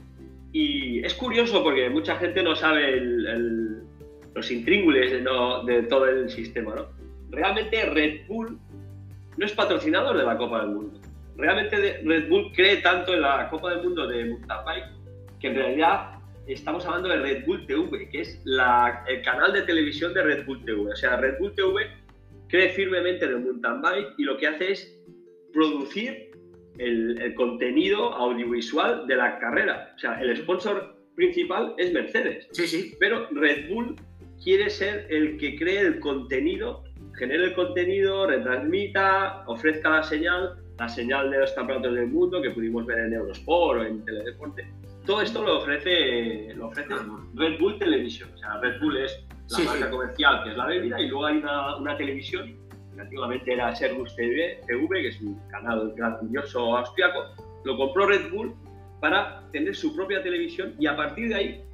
Y 0.52 1.04
es 1.04 1.14
curioso 1.14 1.62
porque 1.62 1.88
mucha 1.90 2.16
gente 2.16 2.42
no 2.42 2.56
sabe 2.56 2.94
el- 2.94 3.26
el- 3.26 3.82
los 4.34 4.50
intríngulis 4.50 5.10
de, 5.12 5.20
no- 5.20 5.62
de 5.64 5.82
todo 5.84 6.06
el 6.06 6.30
sistema. 6.30 6.74
¿no? 6.74 6.86
Realmente 7.30 7.84
Red 7.84 8.26
Bull 8.26 8.58
no 9.36 9.46
es 9.46 9.52
patrocinador 9.52 10.16
de 10.16 10.24
la 10.24 10.36
Copa 10.38 10.62
del 10.62 10.70
Mundo. 10.70 10.98
Realmente 11.36 12.00
Red 12.04 12.28
Bull 12.28 12.52
cree 12.54 12.78
tanto 12.78 13.14
en 13.14 13.20
la 13.20 13.48
Copa 13.50 13.70
del 13.70 13.82
Mundo 13.84 14.06
de 14.08 14.24
bike 14.24 14.84
que 15.40 15.48
en 15.48 15.54
realidad 15.54 16.12
estamos 16.46 16.84
hablando 16.84 17.08
de 17.10 17.16
Red 17.18 17.44
Bull 17.46 17.66
TV, 17.66 18.08
que 18.10 18.22
es 18.22 18.40
la- 18.44 19.04
el 19.06 19.22
canal 19.22 19.52
de 19.52 19.62
televisión 19.62 20.12
de 20.14 20.22
Red 20.22 20.46
Bull 20.46 20.64
TV. 20.64 20.90
O 20.92 20.96
sea, 20.96 21.16
Red 21.16 21.38
Bull 21.38 21.52
TV 21.54 21.86
cree 22.50 22.70
firmemente 22.70 23.24
en 23.24 23.32
el 23.32 23.40
mountain 23.40 23.80
bike 23.80 24.08
y 24.18 24.24
lo 24.24 24.36
que 24.36 24.46
hace 24.48 24.72
es 24.72 25.02
producir 25.52 26.30
el, 26.78 27.20
el 27.20 27.34
contenido 27.34 28.12
audiovisual 28.14 29.06
de 29.06 29.16
la 29.16 29.38
carrera. 29.38 29.92
O 29.96 29.98
sea, 29.98 30.20
el 30.20 30.36
sponsor 30.36 30.96
principal 31.14 31.74
es 31.78 31.92
Mercedes, 31.92 32.48
Sí, 32.52 32.66
sí. 32.66 32.94
pero 32.98 33.28
Red 33.32 33.68
Bull 33.68 33.96
quiere 34.42 34.70
ser 34.70 35.06
el 35.10 35.36
que 35.36 35.56
cree 35.56 35.80
el 35.80 36.00
contenido, 36.00 36.82
genere 37.18 37.44
el 37.46 37.54
contenido, 37.54 38.26
retransmita, 38.26 39.44
ofrezca 39.46 39.90
la 39.90 40.02
señal, 40.02 40.56
la 40.78 40.88
señal 40.88 41.30
de 41.30 41.40
los 41.40 41.52
campeonatos 41.52 41.94
del 41.94 42.06
mundo 42.06 42.40
que 42.40 42.50
pudimos 42.50 42.86
ver 42.86 43.00
en 43.00 43.12
Eurosport 43.12 43.80
o 43.80 43.84
en 43.84 44.04
Teledeporte. 44.04 44.66
Todo 45.04 45.20
esto 45.22 45.42
lo 45.44 45.58
ofrece, 45.58 46.54
lo 46.54 46.68
ofrece 46.68 46.94
Red 47.34 47.58
Bull 47.58 47.78
Television. 47.78 48.30
O 48.32 48.38
sea, 48.38 48.58
Red 48.60 48.80
Bull 48.80 48.96
es 48.98 49.26
la 49.50 49.56
Sí, 49.58 49.64
marca 49.64 49.84
sí. 49.86 49.90
comercial 49.90 50.42
que 50.44 50.50
es 50.50 50.56
la 50.56 50.66
bebida 50.66 51.00
y 51.00 51.08
luego 51.08 51.26
hay 51.26 51.36
una, 51.38 51.76
una 51.76 51.96
televisión 51.96 52.56
que 52.94 53.00
antiguamente 53.00 53.52
era 53.52 53.74
Servus 53.74 54.14
TV, 54.16 54.60
TV, 54.66 55.02
que 55.02 55.08
es 55.08 55.20
un 55.20 55.38
canal 55.48 55.92
grandioso 55.96 56.76
austriaco, 56.76 57.24
lo 57.64 57.76
compró 57.76 58.06
Red 58.06 58.30
Bull 58.30 58.54
para 59.00 59.42
tener 59.52 59.74
su 59.74 59.94
propia 59.96 60.22
televisión 60.22 60.74
y 60.78 60.86
a 60.86 60.94
partir 60.96 61.28
de 61.28 61.34
ahí 61.34 61.64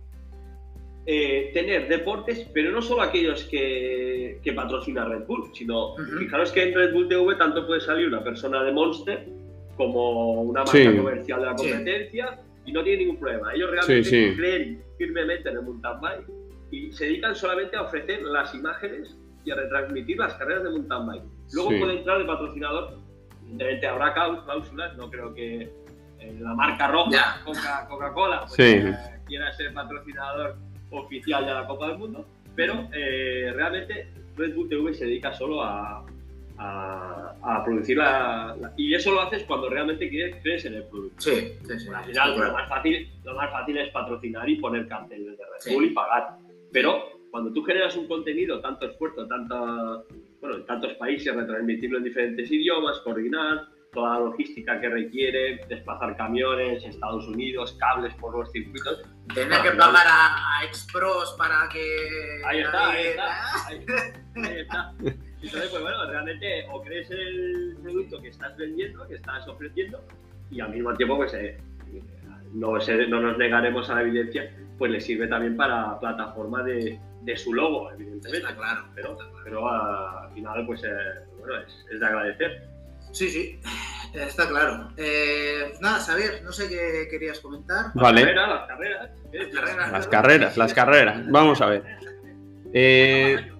eh, 1.08 1.50
tener 1.54 1.86
deportes, 1.88 2.48
pero 2.52 2.72
no 2.72 2.82
solo 2.82 3.02
aquellos 3.02 3.44
que, 3.44 4.40
que 4.42 4.52
patrocina 4.52 5.04
Red 5.04 5.24
Bull, 5.26 5.50
sino 5.54 5.92
Ujú. 5.94 6.02
fijaros 6.18 6.50
que 6.52 6.64
en 6.64 6.74
Red 6.74 6.92
Bull 6.92 7.08
TV 7.08 7.34
tanto 7.36 7.64
puede 7.66 7.80
salir 7.80 8.08
una 8.08 8.24
persona 8.24 8.62
de 8.64 8.72
Monster 8.72 9.26
como 9.76 10.42
una 10.42 10.60
marca 10.64 10.72
Sí. 10.72 10.96
comercial 10.96 11.40
de 11.40 11.46
la 11.46 11.54
competencia 11.54 12.40
y 12.64 12.72
no 12.72 12.82
tiene 12.82 12.98
ningún 13.04 13.18
problema. 13.20 13.52
Ellos 13.54 13.70
realmente 13.70 14.34
creen 14.36 14.82
firmemente 14.98 15.48
en 15.50 15.56
el 15.58 15.62
mountain 15.62 16.00
bike 16.00 16.26
y 16.70 16.92
se 16.92 17.04
dedican 17.06 17.34
solamente 17.34 17.76
a 17.76 17.82
ofrecer 17.82 18.22
las 18.22 18.54
imágenes 18.54 19.16
y 19.44 19.50
a 19.50 19.54
retransmitir 19.54 20.18
las 20.18 20.34
carreras 20.34 20.64
de 20.64 20.70
mountain 20.70 21.06
bike. 21.06 21.22
Luego 21.52 21.70
Sí. 21.70 21.78
puede 21.78 21.98
entrar 21.98 22.18
de 22.18 22.24
patrocinador, 22.24 22.98
evidentemente 23.42 23.86
habrá 23.86 24.12
cláusulas, 24.44 24.96
no 24.96 25.10
creo 25.10 25.32
que 25.34 25.72
eh, 26.18 26.34
la 26.40 26.54
marca 26.54 26.88
roja. 26.88 27.40
Coca- 27.44 27.86
Coca-Cola, 27.88 28.40
pues, 28.40 28.52
Sí. 28.54 28.62
eh, 28.62 28.94
quiera 29.26 29.52
ser 29.52 29.72
patrocinador 29.74 30.56
oficial 30.90 31.44
de 31.46 31.52
la 31.54 31.66
Copa 31.66 31.88
del 31.88 31.98
Mundo, 31.98 32.26
pero 32.56 32.88
eh, 32.92 33.52
realmente 33.54 34.08
Red 34.36 34.54
Bull 34.54 34.68
TV 34.68 34.94
se 34.94 35.04
dedica 35.04 35.32
solo 35.34 35.62
a, 35.62 36.04
a- 36.58 37.34
a 37.42 37.64
producir 37.64 37.98
la, 37.98 38.56
la- 38.58 38.72
Y 38.76 38.94
eso 38.94 39.12
lo 39.12 39.20
haces 39.20 39.44
cuando 39.44 39.68
realmente 39.68 40.08
quieres, 40.08 40.36
crees 40.42 40.64
en 40.64 40.74
el 40.74 40.84
producto. 40.84 41.20
Sí, 41.20 41.52
sí, 41.66 41.78
sí. 41.78 41.88
Al 41.94 42.04
final, 42.06 42.34
Claro. 42.34 42.44
lo 42.44 42.52
más, 42.54 42.68
fácil, 42.68 43.10
lo 43.22 43.34
más 43.34 43.50
fácil 43.50 43.76
es 43.78 43.90
patrocinar 43.90 44.48
y 44.48 44.56
poner 44.56 44.88
carteles 44.88 45.36
de 45.38 45.44
Red 45.44 45.60
Sí. 45.60 45.74
Bull 45.74 45.84
y 45.84 45.90
pagar. 45.90 46.38
Pero 46.72 47.20
cuando 47.30 47.52
tú 47.52 47.62
generas 47.62 47.96
un 47.96 48.06
contenido, 48.06 48.60
tanto 48.60 48.86
esfuerzo, 48.86 49.26
tanta, 49.26 50.02
bueno, 50.40 50.56
en 50.56 50.66
tantos 50.66 50.94
países, 50.94 51.34
retransmitirlo 51.34 51.98
en 51.98 52.04
diferentes 52.04 52.50
idiomas, 52.50 52.98
coordinar, 53.00 53.68
toda 53.92 54.18
la 54.18 54.26
logística 54.26 54.80
que 54.80 54.88
requiere, 54.88 55.64
desplazar 55.68 56.16
camiones, 56.16 56.84
Estados 56.84 57.26
Unidos, 57.28 57.76
cables 57.80 58.14
por 58.14 58.36
los 58.36 58.50
circuitos. 58.52 59.02
Tener 59.34 59.62
que 59.62 59.70
pagar 59.70 60.06
a, 60.06 60.58
a 60.58 60.64
Expros 60.64 61.34
para 61.38 61.68
que. 61.72 62.42
Ahí 62.44 62.60
está, 62.60 62.90
ahí 62.90 63.06
está. 63.06 63.66
Ahí, 63.66 63.86
ahí 64.44 64.60
está. 64.60 64.94
Entonces, 65.42 65.70
pues 65.70 65.82
bueno, 65.82 66.10
realmente 66.10 66.66
o 66.72 66.82
crees 66.82 67.10
el 67.10 67.76
producto 67.82 68.20
que 68.20 68.28
estás 68.28 68.56
vendiendo, 68.56 69.06
que 69.06 69.14
estás 69.14 69.46
ofreciendo, 69.48 70.02
y 70.50 70.60
al 70.60 70.70
mismo 70.70 70.94
tiempo, 70.94 71.16
pues 71.16 71.34
eh, 71.34 71.58
no, 72.56 72.80
se- 72.80 73.06
no 73.06 73.20
nos 73.20 73.38
negaremos 73.38 73.88
a 73.90 73.94
la 73.96 74.02
evidencia, 74.02 74.50
pues 74.78 74.90
le 74.90 75.00
sirve 75.00 75.26
también 75.28 75.56
para 75.56 75.98
plataforma 76.00 76.62
de, 76.62 76.98
de 77.22 77.36
su 77.36 77.52
logo, 77.54 77.90
evidentemente. 77.92 78.38
Está 78.48 78.54
claro. 78.56 78.84
Pero, 78.94 79.12
está 79.12 79.24
claro. 79.24 79.40
pero 79.44 79.68
al 79.68 80.32
final, 80.34 80.66
pues 80.66 80.82
eh, 80.84 80.88
bueno, 81.38 81.60
es, 81.60 81.86
es 81.92 82.00
de 82.00 82.06
agradecer. 82.06 82.68
Sí, 83.12 83.30
sí, 83.30 83.58
está 84.14 84.48
claro. 84.48 84.88
Eh, 84.96 85.72
nada, 85.80 85.98
Xavier, 86.00 86.42
no 86.44 86.52
sé 86.52 86.68
qué 86.68 87.08
querías 87.10 87.40
comentar. 87.40 87.86
Vale. 87.94 88.34
Las 88.34 88.66
carreras, 88.66 89.10
las 89.32 89.48
carreras. 89.48 89.92
Las 89.92 90.06
carreras, 90.08 90.56
las 90.56 90.74
carreras. 90.74 91.30
Vamos 91.30 91.60
a 91.62 91.66
ver. 91.66 91.82
Eh. 92.74 93.52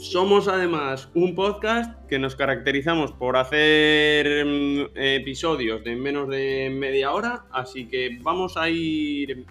Somos 0.00 0.48
además 0.48 1.08
un 1.14 1.34
podcast 1.34 2.06
que 2.08 2.18
nos 2.18 2.34
caracterizamos 2.34 3.12
por 3.12 3.36
hacer 3.36 4.44
mm, 4.46 4.80
episodios 4.96 5.84
de 5.84 5.94
menos 5.96 6.28
de 6.28 6.70
media 6.74 7.12
hora, 7.12 7.44
así 7.52 7.86
que 7.86 8.18
vamos 8.22 8.56
a 8.56 8.68
ir 8.70 9.44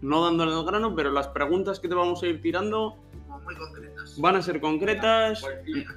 no 0.00 0.24
dándole 0.24 0.52
el 0.58 0.64
grano, 0.64 0.94
pero 0.94 1.10
las 1.10 1.28
preguntas 1.28 1.80
que 1.80 1.88
te 1.88 1.94
vamos 1.94 2.22
a 2.22 2.26
ir 2.26 2.40
tirando 2.40 2.96
Como 3.26 3.40
muy 3.40 3.54
concretas. 3.56 4.14
van 4.20 4.36
a 4.36 4.42
ser 4.42 4.60
concretas, 4.60 5.44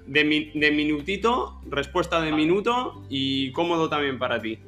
de, 0.08 0.24
mi- 0.24 0.52
de 0.54 0.72
minutito, 0.72 1.60
respuesta 1.70 2.22
de 2.22 2.32
minuto 2.32 3.04
y 3.10 3.52
cómodo 3.52 3.88
también 3.90 4.18
para 4.20 4.42
ti. 4.42 4.60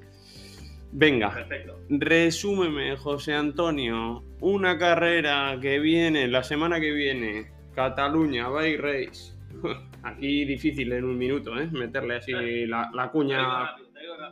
Venga, 0.91 1.33
Perfecto. 1.33 1.79
resúmeme, 1.89 2.95
José 2.97 3.33
Antonio, 3.33 4.23
una 4.39 4.77
carrera 4.77 5.57
que 5.61 5.79
viene 5.79 6.27
la 6.27 6.43
semana 6.43 6.79
que 6.79 6.91
viene, 6.91 7.51
Cataluña 7.77 8.49
Bike 8.49 8.81
Race. 8.81 9.37
Aquí 10.03 10.45
difícil 10.45 10.91
en 10.93 11.03
un 11.05 11.15
minuto, 11.15 11.55
¿eh? 11.59 11.69
Meterle 11.71 12.15
así 12.15 12.31
la, 12.65 12.89
la 12.91 13.11
cuña. 13.11 13.75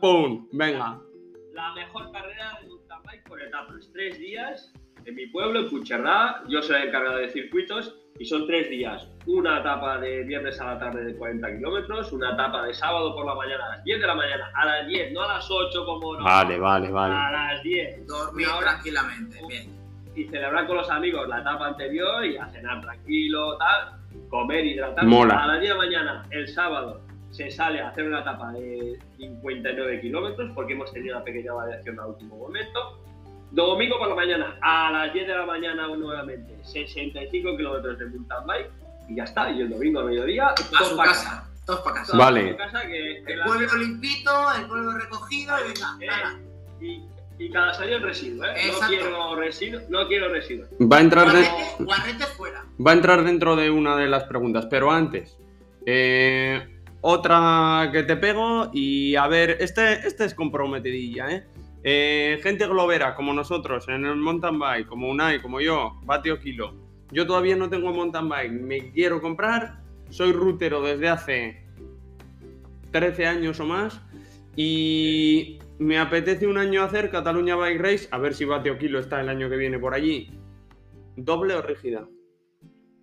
¡Pum! 0.00 0.48
Venga. 0.50 1.00
la 1.52 1.72
mejor 1.74 2.10
carrera 2.10 2.58
de 2.60 2.68
mountain 2.68 3.02
bike 3.04 3.28
por 3.28 3.40
etapas. 3.40 3.88
Tres 3.92 4.18
días 4.18 4.72
en 5.04 5.14
mi 5.14 5.28
pueblo, 5.28 5.60
en 5.60 5.70
Pucherrá. 5.70 6.42
Yo 6.48 6.60
soy 6.60 6.82
el 6.82 6.88
encargado 6.88 7.18
de 7.18 7.28
circuitos 7.28 7.94
y 8.18 8.24
son 8.24 8.48
tres 8.48 8.68
días. 8.68 9.06
Una 9.26 9.60
etapa 9.60 9.98
de 9.98 10.24
viernes 10.24 10.60
a 10.60 10.74
la 10.74 10.80
tarde 10.80 11.04
de 11.04 11.16
40 11.16 11.48
kilómetros, 11.56 12.12
una 12.12 12.32
etapa 12.32 12.64
de 12.66 12.74
sábado 12.74 13.14
por 13.14 13.26
la 13.26 13.36
mañana 13.36 13.64
a 13.64 13.76
las 13.76 13.84
10 13.84 14.00
de 14.00 14.06
la 14.08 14.14
mañana, 14.16 14.50
a 14.56 14.66
las 14.66 14.88
10, 14.88 15.12
no 15.12 15.22
a 15.22 15.34
las 15.34 15.48
8 15.48 15.84
como 15.84 16.16
no. 16.16 16.24
Vale, 16.24 16.58
vale, 16.58 16.90
vale. 16.90 17.14
A 17.14 17.30
las 17.30 17.62
10. 17.62 18.08
Dormir 18.08 18.48
tranquilamente. 18.60 19.38
Bien. 19.48 19.85
Y 20.16 20.24
celebrar 20.28 20.66
con 20.66 20.78
los 20.78 20.90
amigos 20.90 21.28
la 21.28 21.40
etapa 21.40 21.66
anterior 21.68 22.24
y 22.24 22.36
a 22.38 22.48
cenar 22.48 22.80
tranquilo, 22.80 23.56
tal. 23.58 23.92
Comer, 24.30 24.64
hidratar. 24.64 25.04
Mola. 25.04 25.44
A 25.44 25.46
las 25.46 25.60
10 25.60 25.72
de 25.72 25.78
la 25.78 25.84
mañana, 25.84 26.26
el 26.30 26.48
sábado, 26.48 27.02
se 27.30 27.50
sale 27.50 27.80
a 27.82 27.88
hacer 27.90 28.04
una 28.06 28.20
etapa 28.20 28.50
de 28.52 28.98
59 29.18 30.00
kilómetros 30.00 30.50
porque 30.54 30.72
hemos 30.72 30.90
tenido 30.92 31.16
una 31.16 31.24
pequeña 31.24 31.52
variación 31.52 32.00
al 32.00 32.06
último 32.06 32.36
momento. 32.38 33.02
Domingo 33.50 33.98
por 33.98 34.08
la 34.08 34.14
mañana, 34.14 34.56
a 34.62 34.90
las 34.90 35.12
10 35.12 35.26
de 35.28 35.34
la 35.34 35.46
mañana 35.46 35.86
nuevamente, 35.88 36.56
65 36.64 37.56
kilómetros 37.56 37.98
de 37.98 38.06
mountain 38.06 38.46
bike 38.46 38.70
y 39.08 39.16
ya 39.16 39.24
está. 39.24 39.50
Y 39.50 39.60
el 39.60 39.70
domingo 39.70 40.00
a 40.00 40.04
mediodía, 40.04 40.48
A 40.48 40.54
todos 40.54 40.88
su 40.88 40.96
para 40.96 41.10
casa. 41.10 41.48
Todos 41.66 41.80
para 41.80 41.96
casa. 41.96 42.16
Vale. 42.16 42.54
para 42.54 42.70
casa, 42.72 42.86
que- 42.88 43.22
que 43.26 43.32
El 43.34 43.38
la- 43.40 43.44
pueblo 43.44 43.74
limpito, 43.76 44.30
el 44.58 44.66
pueblo 44.66 44.92
recogido 44.98 45.54
y 45.60 45.62
venga. 45.68 46.40
Eh, 46.80 46.84
y, 46.84 47.02
y 47.38 47.92
el 47.92 48.02
residuo, 48.02 48.44
¿eh? 48.44 48.54
No 48.80 48.88
quiero 48.88 49.36
residuo, 49.36 49.80
no 49.88 50.06
quiero 50.08 50.28
residuo. 50.28 50.66
Va 50.90 50.98
a 50.98 51.00
entrar 51.00 51.26
de- 51.32 51.42
Guarrete, 51.42 51.84
guarrete 51.84 52.24
fuera. 52.36 52.64
Va 52.84 52.90
a 52.90 52.94
entrar 52.94 53.24
dentro 53.24 53.56
de 53.56 53.70
una 53.70 53.96
de 53.96 54.06
las 54.06 54.24
preguntas, 54.24 54.66
pero 54.70 54.90
antes, 54.90 55.36
eh, 55.84 56.80
otra 57.02 57.90
que 57.92 58.02
te 58.04 58.16
pego 58.16 58.70
y 58.72 59.16
a 59.16 59.26
ver, 59.28 59.58
este, 59.60 60.06
este 60.06 60.24
es 60.24 60.34
comprometidilla, 60.34 61.30
¿eh? 61.30 61.46
Eh, 61.84 62.40
Gente 62.42 62.66
globera 62.66 63.14
como 63.14 63.32
nosotros 63.32 63.86
en 63.88 64.04
el 64.06 64.16
mountain 64.16 64.58
bike, 64.58 64.86
como 64.88 65.08
Unai, 65.08 65.40
como 65.40 65.60
yo, 65.60 66.00
Batio 66.04 66.40
Kilo. 66.40 66.74
Yo 67.12 67.26
todavía 67.26 67.54
no 67.54 67.68
tengo 67.70 67.92
mountain 67.92 68.28
bike, 68.28 68.50
me 68.52 68.90
quiero 68.92 69.20
comprar, 69.20 69.80
soy 70.10 70.32
rutero 70.32 70.82
desde 70.82 71.08
hace 71.08 71.64
13 72.90 73.26
años 73.26 73.60
o 73.60 73.66
más 73.66 74.00
y 74.56 75.58
me 75.78 75.98
apetece 75.98 76.46
un 76.46 76.58
año 76.58 76.82
hacer 76.82 77.10
Cataluña 77.10 77.56
Bike 77.56 77.80
Race, 77.80 78.08
a 78.10 78.18
ver 78.18 78.34
si 78.34 78.44
Batio 78.44 78.78
Kilo 78.78 78.98
está 78.98 79.20
el 79.20 79.28
año 79.28 79.48
que 79.50 79.56
viene 79.56 79.78
por 79.78 79.94
allí. 79.94 80.30
¿Doble 81.16 81.54
o 81.54 81.62
rígida? 81.62 82.06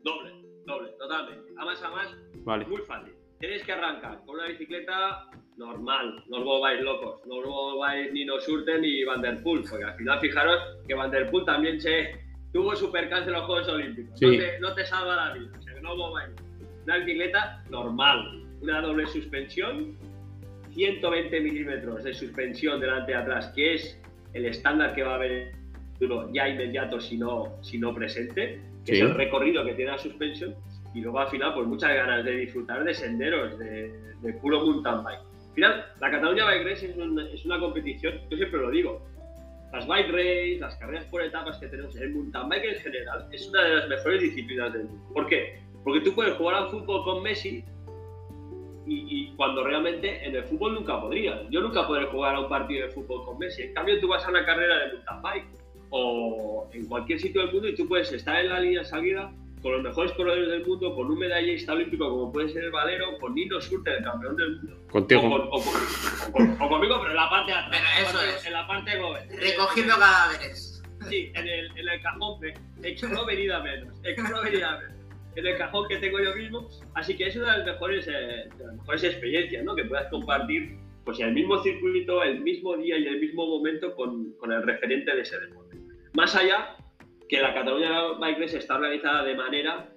Doble, 0.03 0.31
doble, 0.65 0.89
totalmente. 0.99 1.51
A 1.57 1.65
más 1.65 1.81
a 1.83 1.89
más, 1.89 2.15
Vale. 2.43 2.65
muy 2.65 2.81
fácil. 2.81 3.13
Tenéis 3.39 3.63
que 3.63 3.73
arrancar 3.73 4.21
con 4.25 4.35
una 4.35 4.47
bicicleta 4.47 5.29
normal, 5.57 6.23
no 6.29 6.37
os 6.37 6.43
volváis 6.45 6.81
locos, 6.81 7.21
no 7.27 7.35
os 7.37 7.45
volváis 7.45 8.11
ni 8.13 8.25
no 8.25 8.39
Surten 8.39 8.81
ni 8.81 9.03
Van 9.03 9.21
Der 9.21 9.41
Poel, 9.43 9.63
porque 9.69 9.83
al 9.83 9.95
final 9.97 10.19
fijaros 10.19 10.59
que 10.87 10.93
Van 10.93 11.11
Der 11.11 11.29
Poel 11.29 11.45
también 11.45 11.79
se 11.79 12.19
tuvo 12.53 12.75
supercáncer 12.75 13.29
en 13.33 13.39
los 13.39 13.45
Juegos 13.45 13.67
Olímpicos. 13.67 14.17
Sí. 14.17 14.25
No, 14.25 14.31
te, 14.37 14.59
no 14.59 14.73
te 14.75 14.85
salva 14.85 15.15
la 15.15 15.33
vida, 15.33 15.51
o 15.57 15.61
sea 15.61 15.81
no 15.81 15.91
os 15.91 15.97
volváis. 15.97 16.31
Una 16.85 16.97
bicicleta 16.97 17.63
normal, 17.69 18.43
una 18.61 18.81
doble 18.81 19.05
suspensión, 19.07 19.97
120 20.73 21.39
milímetros 21.41 22.03
de 22.03 22.13
suspensión 22.13 22.79
delante 22.79 23.11
y 23.11 23.15
atrás, 23.15 23.51
que 23.55 23.75
es 23.75 24.01
el 24.33 24.45
estándar 24.45 24.93
que 24.95 25.03
va 25.03 25.13
a 25.13 25.15
haber 25.15 25.51
ya 26.33 26.49
inmediato 26.49 26.99
si 26.99 27.17
no, 27.17 27.57
si 27.61 27.77
no 27.77 27.93
presente, 27.93 28.59
que 28.85 28.95
Sí. 28.95 29.01
es 29.01 29.01
el 29.01 29.15
recorrido 29.15 29.63
que 29.63 29.73
tiene 29.73 29.91
la 29.91 29.97
suspensión, 29.97 30.55
y 30.93 31.01
luego 31.01 31.19
al 31.19 31.29
final 31.29 31.53
pues 31.53 31.65
muchas 31.67 31.93
ganas 31.95 32.25
de 32.25 32.31
disfrutar 32.37 32.83
de 32.83 32.93
senderos, 32.93 33.57
de, 33.57 33.91
de 34.21 34.33
puro 34.33 34.59
mountain 34.65 35.03
bike. 35.03 35.19
Al 35.19 35.53
final, 35.55 35.85
la 36.01 36.11
Cataluña 36.11 36.45
Bike 36.45 36.67
Race 36.67 36.85
es 36.89 36.97
una, 36.97 37.29
es 37.29 37.45
una 37.45 37.59
competición, 37.59 38.19
yo 38.29 38.37
siempre 38.37 38.59
lo 38.59 38.71
digo, 38.71 39.05
las 39.71 39.87
bike 39.87 40.11
race, 40.11 40.57
las 40.59 40.75
carreras 40.75 41.05
por 41.05 41.21
etapas 41.23 41.57
que 41.59 41.67
tenemos, 41.67 41.95
el 41.95 42.09
mountain 42.11 42.49
bike 42.49 42.65
en 42.65 42.75
general, 42.81 43.27
es 43.31 43.47
una 43.49 43.63
de 43.63 43.75
las 43.77 43.87
mejores 43.89 44.21
disciplinas 44.21 44.73
del 44.73 44.83
mundo. 44.83 45.13
¿Por 45.13 45.27
qué? 45.27 45.59
Porque 45.83 46.01
tú 46.01 46.13
puedes 46.13 46.33
jugar 46.35 46.55
al 46.55 46.69
fútbol 46.69 47.03
con 47.05 47.23
Messi 47.23 47.63
y, 48.85 49.05
y 49.09 49.33
cuando 49.35 49.63
realmente 49.63 50.25
en 50.25 50.35
el 50.35 50.43
fútbol 50.43 50.73
nunca 50.75 50.99
podrías. 50.99 51.39
Yo 51.49 51.61
nunca 51.61 51.87
podré 51.87 52.05
jugar 52.07 52.35
a 52.35 52.41
un 52.41 52.49
partido 52.49 52.85
de 52.87 52.93
fútbol 52.93 53.23
con 53.25 53.37
Messi. 53.39 53.63
En 53.63 53.73
cambio, 53.73 53.99
tú 53.99 54.07
vas 54.07 54.25
a 54.25 54.29
una 54.29 54.45
carrera 54.45 54.77
de 54.79 54.93
mountain 54.93 55.21
bike 55.21 55.45
o 55.89 56.69
en 56.73 56.85
cualquier 56.87 57.19
sitio 57.19 57.41
del 57.41 57.51
mundo 57.53 57.67
y 57.69 57.75
tú 57.75 57.87
puedes 57.87 58.11
estar 58.11 58.39
en 58.39 58.49
la 58.49 58.59
línea 58.59 58.79
de 58.79 58.85
salida 58.85 59.31
con 59.61 59.71
los 59.71 59.81
mejores 59.83 60.11
corredores 60.13 60.49
del 60.49 60.65
mundo, 60.65 60.93
con 60.93 61.09
un 61.09 61.17
medallista 61.17 61.71
olímpico 61.71 62.09
como 62.09 62.33
puede 62.33 62.49
ser 62.49 62.65
el 62.65 62.71
Valero, 62.71 63.17
con 63.19 63.33
Nino 63.33 63.61
Schurter, 63.61 63.99
el 63.99 64.03
campeón 64.03 64.35
del 64.35 64.55
mundo. 64.57 64.75
O, 64.89 64.91
Contigo. 64.91 65.21
con- 65.21 65.31
o 65.41 65.49
con- 65.49 65.59
o 65.61 66.31
con- 66.33 66.61
o 66.61 66.69
conmigo, 66.69 66.97
pero 66.99 67.11
en 67.11 67.15
la 67.15 67.29
parte 67.29 67.51
de 67.53 67.57
atrás, 67.57 67.81
Pero 67.97 68.09
eso 68.09 68.09
en 68.09 68.13
la 68.13 68.19
parte- 68.27 68.35
es. 68.39 68.45
en 68.45 68.53
la 68.53 68.67
parte 68.67 68.97
global. 68.97 69.27
Recogiendo 69.39 69.93
cadáveres. 69.97 70.83
sí, 71.09 71.31
en 71.35 71.47
el, 71.47 71.77
en 71.77 71.89
el 71.89 72.01
cajón 72.01 72.39
me 72.41 72.53
expro 72.89 73.25
venida 73.25 73.59
menos, 73.61 73.93
expro 74.03 74.41
venida 74.41 74.79
menos. 74.79 74.93
En 75.35 75.47
el 75.47 75.57
cajón 75.57 75.87
que 75.87 75.97
tengo 75.97 76.19
yo 76.19 76.35
mismo. 76.35 76.67
Así 76.93 77.15
que 77.17 77.27
es 77.27 77.35
una 77.35 77.51
de 77.53 77.57
las 77.59 77.67
mejores, 77.67 78.07
eh, 78.07 78.49
de 78.57 78.65
las 78.65 78.75
mejores 78.77 79.03
experiencias, 79.03 79.63
¿no? 79.63 79.75
Que 79.75 79.85
puedas 79.85 80.07
compartir 80.09 80.77
pues 81.05 81.19
en 81.19 81.29
el 81.29 81.33
mismo 81.33 81.61
circuito, 81.61 82.23
el 82.23 82.41
mismo 82.41 82.77
día 82.77 82.97
y 82.97 83.07
el 83.07 83.19
mismo 83.19 83.45
momento 83.45 83.93
con, 83.95 84.33
con 84.39 84.51
el 84.51 84.63
referente 84.63 85.13
de 85.13 85.21
ese 85.21 85.37
deporte. 85.39 85.77
Más 86.13 86.35
allá 86.35 86.77
que 87.27 87.41
la 87.41 87.53
Cataluña 87.53 88.13
Bike 88.19 88.39
Race 88.39 88.57
está 88.57 88.75
organizada 88.75 89.23
de 89.23 89.35
manera 89.35 89.89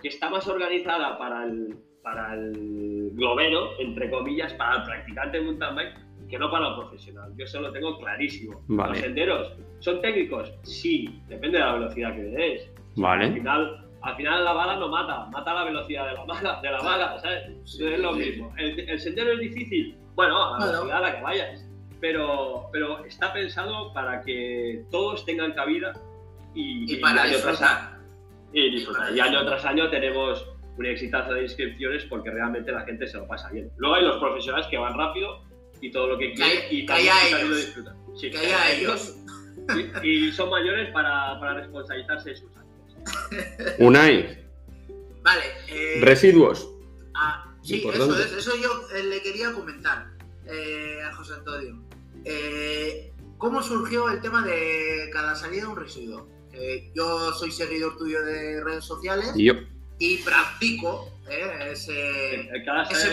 que 0.00 0.08
está 0.08 0.28
más 0.30 0.46
organizada 0.46 1.18
para 1.18 1.44
el, 1.44 1.76
para 2.02 2.34
el 2.34 3.10
globero, 3.14 3.70
entre 3.80 4.10
comillas, 4.10 4.52
para 4.54 4.76
el 4.76 4.82
practicante 4.84 5.38
de 5.38 5.44
mountain 5.44 5.74
bike, 5.74 6.28
que 6.28 6.38
no 6.38 6.50
para 6.50 6.68
el 6.68 6.74
profesional. 6.76 7.32
Yo 7.36 7.44
eso 7.44 7.60
lo 7.60 7.72
tengo 7.72 7.98
clarísimo. 7.98 8.62
Vale. 8.68 8.90
Los 8.90 8.98
senderos, 9.00 9.52
¿son 9.80 10.00
técnicos? 10.00 10.52
Sí, 10.62 11.20
depende 11.28 11.58
de 11.58 11.64
la 11.64 11.74
velocidad 11.74 12.14
que 12.14 12.22
le 12.22 12.30
des. 12.30 12.68
Al 12.96 13.02
Vale. 13.02 13.32
final, 13.32 13.81
al 14.02 14.16
final 14.16 14.44
la 14.44 14.52
bala 14.52 14.76
no 14.76 14.88
mata, 14.88 15.26
mata 15.26 15.54
la 15.54 15.64
velocidad 15.64 16.06
de 16.08 16.14
la 16.14 16.24
bala, 16.24 16.60
de 16.62 16.70
la 16.70 16.82
bala 16.82 17.18
¿sabes? 17.20 17.42
Sí, 17.64 17.86
es 17.86 17.98
lo 18.00 18.12
sí. 18.14 18.18
mismo. 18.20 18.52
¿El, 18.58 18.80
el 18.88 19.00
sendero 19.00 19.32
es 19.32 19.38
difícil? 19.40 19.96
Bueno, 20.14 20.54
a 20.54 20.58
la 20.60 20.66
velocidad 20.66 20.96
a 20.96 21.00
la 21.00 21.16
que 21.16 21.22
vayas. 21.22 21.68
Pero, 22.00 22.68
pero 22.72 23.04
está 23.04 23.32
pensado 23.32 23.92
para 23.92 24.22
que 24.22 24.84
todos 24.90 25.24
tengan 25.24 25.52
cabida 25.52 25.92
y, 26.54 26.92
Y 26.94 26.96
para 26.96 27.22
año 27.22 27.38
tras 27.40 27.52
disfrutar. 27.60 27.98
y 28.52 28.70
disfrutar. 28.72 29.16
Y 29.16 29.20
año 29.20 29.44
tras 29.46 29.64
año 29.64 29.88
tenemos 29.88 30.44
un 30.76 30.86
exitazo 30.86 31.34
de 31.34 31.42
inscripciones 31.44 32.04
porque 32.06 32.30
realmente 32.30 32.72
la 32.72 32.80
gente 32.82 33.06
se 33.06 33.18
lo 33.18 33.26
pasa 33.28 33.50
bien. 33.50 33.70
Luego 33.76 33.94
hay 33.94 34.02
los 34.04 34.16
profesionales 34.18 34.66
que 34.68 34.78
van 34.78 34.98
rápido 34.98 35.42
y 35.80 35.90
todo 35.92 36.08
lo 36.08 36.18
que 36.18 36.32
quieren 36.32 36.64
y 36.70 36.84
también 36.86 37.14
ellos. 37.38 37.56
disfrutan. 37.56 37.96
Sí, 38.16 38.30
Que 38.30 38.38
haya 38.38 38.72
ellos. 38.72 39.16
Y, 40.02 40.08
y 40.26 40.32
son 40.32 40.50
mayores 40.50 40.90
para, 40.90 41.38
para 41.38 41.54
responsabilizarse 41.54 42.30
de 42.30 42.36
sus. 42.36 42.50
Unai, 43.78 44.38
Vale. 45.22 45.42
eh, 45.68 46.00
residuos. 46.02 46.68
Ah, 47.14 47.54
sí, 47.62 47.76
Importante. 47.76 48.14
eso 48.14 48.24
es, 48.24 48.32
eso 48.46 48.56
yo 48.56 48.88
eh, 48.96 49.04
le 49.04 49.22
quería 49.22 49.52
comentar 49.52 50.10
eh, 50.46 50.98
a 51.04 51.14
José 51.14 51.34
Antonio. 51.34 51.78
Eh, 52.24 53.12
¿Cómo 53.38 53.62
surgió 53.62 54.08
el 54.08 54.20
tema 54.20 54.44
de 54.44 55.10
cada 55.12 55.34
salida 55.34 55.68
un 55.68 55.76
residuo? 55.76 56.28
Eh, 56.52 56.90
yo 56.94 57.32
soy 57.32 57.50
seguidor 57.50 57.96
tuyo 57.96 58.22
de 58.24 58.62
redes 58.62 58.84
sociales 58.84 59.32
Y 59.34 59.46
yo. 59.46 59.54
y 59.98 60.18
practico 60.18 61.08
eh, 61.30 61.70
ese, 61.72 62.50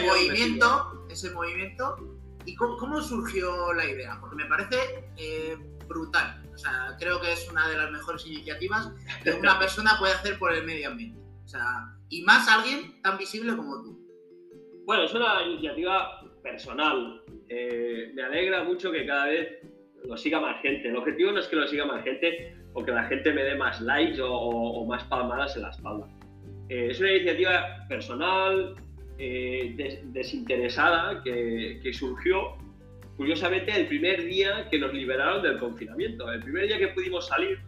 movimiento, 0.06 1.06
ese 1.10 1.32
movimiento. 1.32 1.95
¿Y 2.45 2.56
cómo, 2.56 2.78
cómo 2.78 3.02
surgió 3.02 3.73
la 3.73 3.86
idea? 3.86 4.17
Porque 4.19 4.36
me 4.36 4.45
parece 4.45 5.06
eh, 5.17 5.58
brutal. 5.88 6.43
Sea, 6.60 6.95
creo 7.00 7.19
que 7.22 7.32
es 7.32 7.50
una 7.50 7.67
de 7.69 7.78
las 7.78 7.91
mejores 7.91 8.26
iniciativas 8.28 8.91
que 9.24 9.32
una 9.32 9.58
persona 9.60 9.91
puede 10.00 10.13
hacer 10.13 10.38
por 10.38 10.54
el 10.54 10.63
medio 10.65 10.89
ambiente. 10.89 11.19
O 11.45 11.48
sea, 11.48 11.63
y 12.10 12.22
más 12.24 12.48
alguien 12.50 13.02
tan 13.02 13.17
visible 13.17 13.56
como 13.56 13.82
tú. 13.84 14.00
Bueno, 14.86 15.04
es 15.04 15.13
una 15.13 15.41
iniciativa 15.43 16.22
personal. 16.43 17.22
Eh, 17.48 18.12
me 18.13 18.24
alegra 18.24 18.63
mucho 18.63 18.91
que 18.91 19.06
cada 19.06 19.28
vez 19.28 19.60
lo 20.06 20.17
siga 20.17 20.39
más 20.39 20.62
gente. 20.62 20.88
El 20.89 20.98
objetivo 20.98 21.32
no 21.32 21.39
es 21.39 21.48
que 21.48 21.56
lo 21.56 21.67
siga 21.67 21.86
más 21.86 22.04
gente 22.04 22.56
o 22.74 22.84
que 22.84 22.91
la 22.91 23.04
gente 23.06 23.32
me 23.34 23.43
dé 23.43 23.56
más 23.56 23.82
likes 23.82 24.22
o, 24.22 24.32
o- 24.32 24.82
o 24.82 24.86
más 24.86 25.04
palmadas 25.06 25.56
en 25.56 25.63
la 25.63 25.69
espalda. 25.69 26.08
Eh, 26.69 26.89
es 26.91 27.00
una 27.00 27.12
iniciativa 27.12 27.86
personal, 27.88 28.76
eh, 29.17 29.74
des- 29.76 30.13
desinteresada, 30.13 31.22
que, 31.24 31.80
que 31.84 31.93
surgió 31.93 32.56
curiosamente 33.20 33.78
el 33.78 33.86
primer 33.88 34.24
día 34.24 34.70
que 34.72 34.80
nos 34.80 34.94
liberaron 34.94 35.44
del 35.44 35.58
confinamiento. 35.58 36.32
El 36.32 36.40
primer 36.42 36.68
día 36.68 36.78
que 36.78 36.88
pudimos 36.88 37.28
salir, 37.28 37.60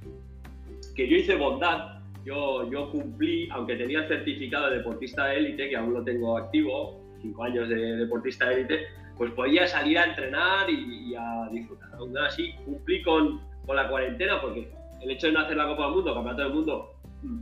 que 0.96 1.10
yo 1.10 1.18
hice 1.18 1.36
bondad, 1.36 2.00
yo, 2.24 2.72
yo 2.72 2.90
cumplí, 2.90 3.50
aunque 3.52 3.76
tenía 3.76 4.00
el 4.00 4.08
certificado 4.08 4.70
de 4.70 4.78
deportista 4.78 5.26
de 5.26 5.40
élite, 5.40 5.68
que 5.68 5.76
aún 5.76 5.94
lo 5.94 6.06
tengo 6.06 6.38
activo, 6.38 7.04
cinco 7.22 7.44
años 7.44 7.68
de 7.68 7.98
deportista 7.98 8.48
de 8.48 8.62
élite, 8.62 8.80
pues 9.18 9.30
podía 9.34 9.68
salir 9.68 9.98
a 9.98 10.06
entrenar 10.06 10.70
y, 10.70 11.16
a 11.16 11.50
disfrutar. 11.52 11.96
Aún 11.96 12.18
así, 12.18 12.54
cumplí 12.64 13.02
con, 13.02 13.42
con 13.66 13.76
la 13.76 13.90
cuarentena 13.90 14.40
porque 14.40 14.72
el 15.02 15.12
hecho 15.12 15.28
de 15.28 15.34
no 15.34 15.42
hacer 15.42 15.58
la 15.58 15.68
Copa 15.68 15.84
del 15.84 15.96
Mundo, 15.96 16.14
Campeonato 16.14 16.44
del 16.44 16.54
Mundo, 16.54 16.94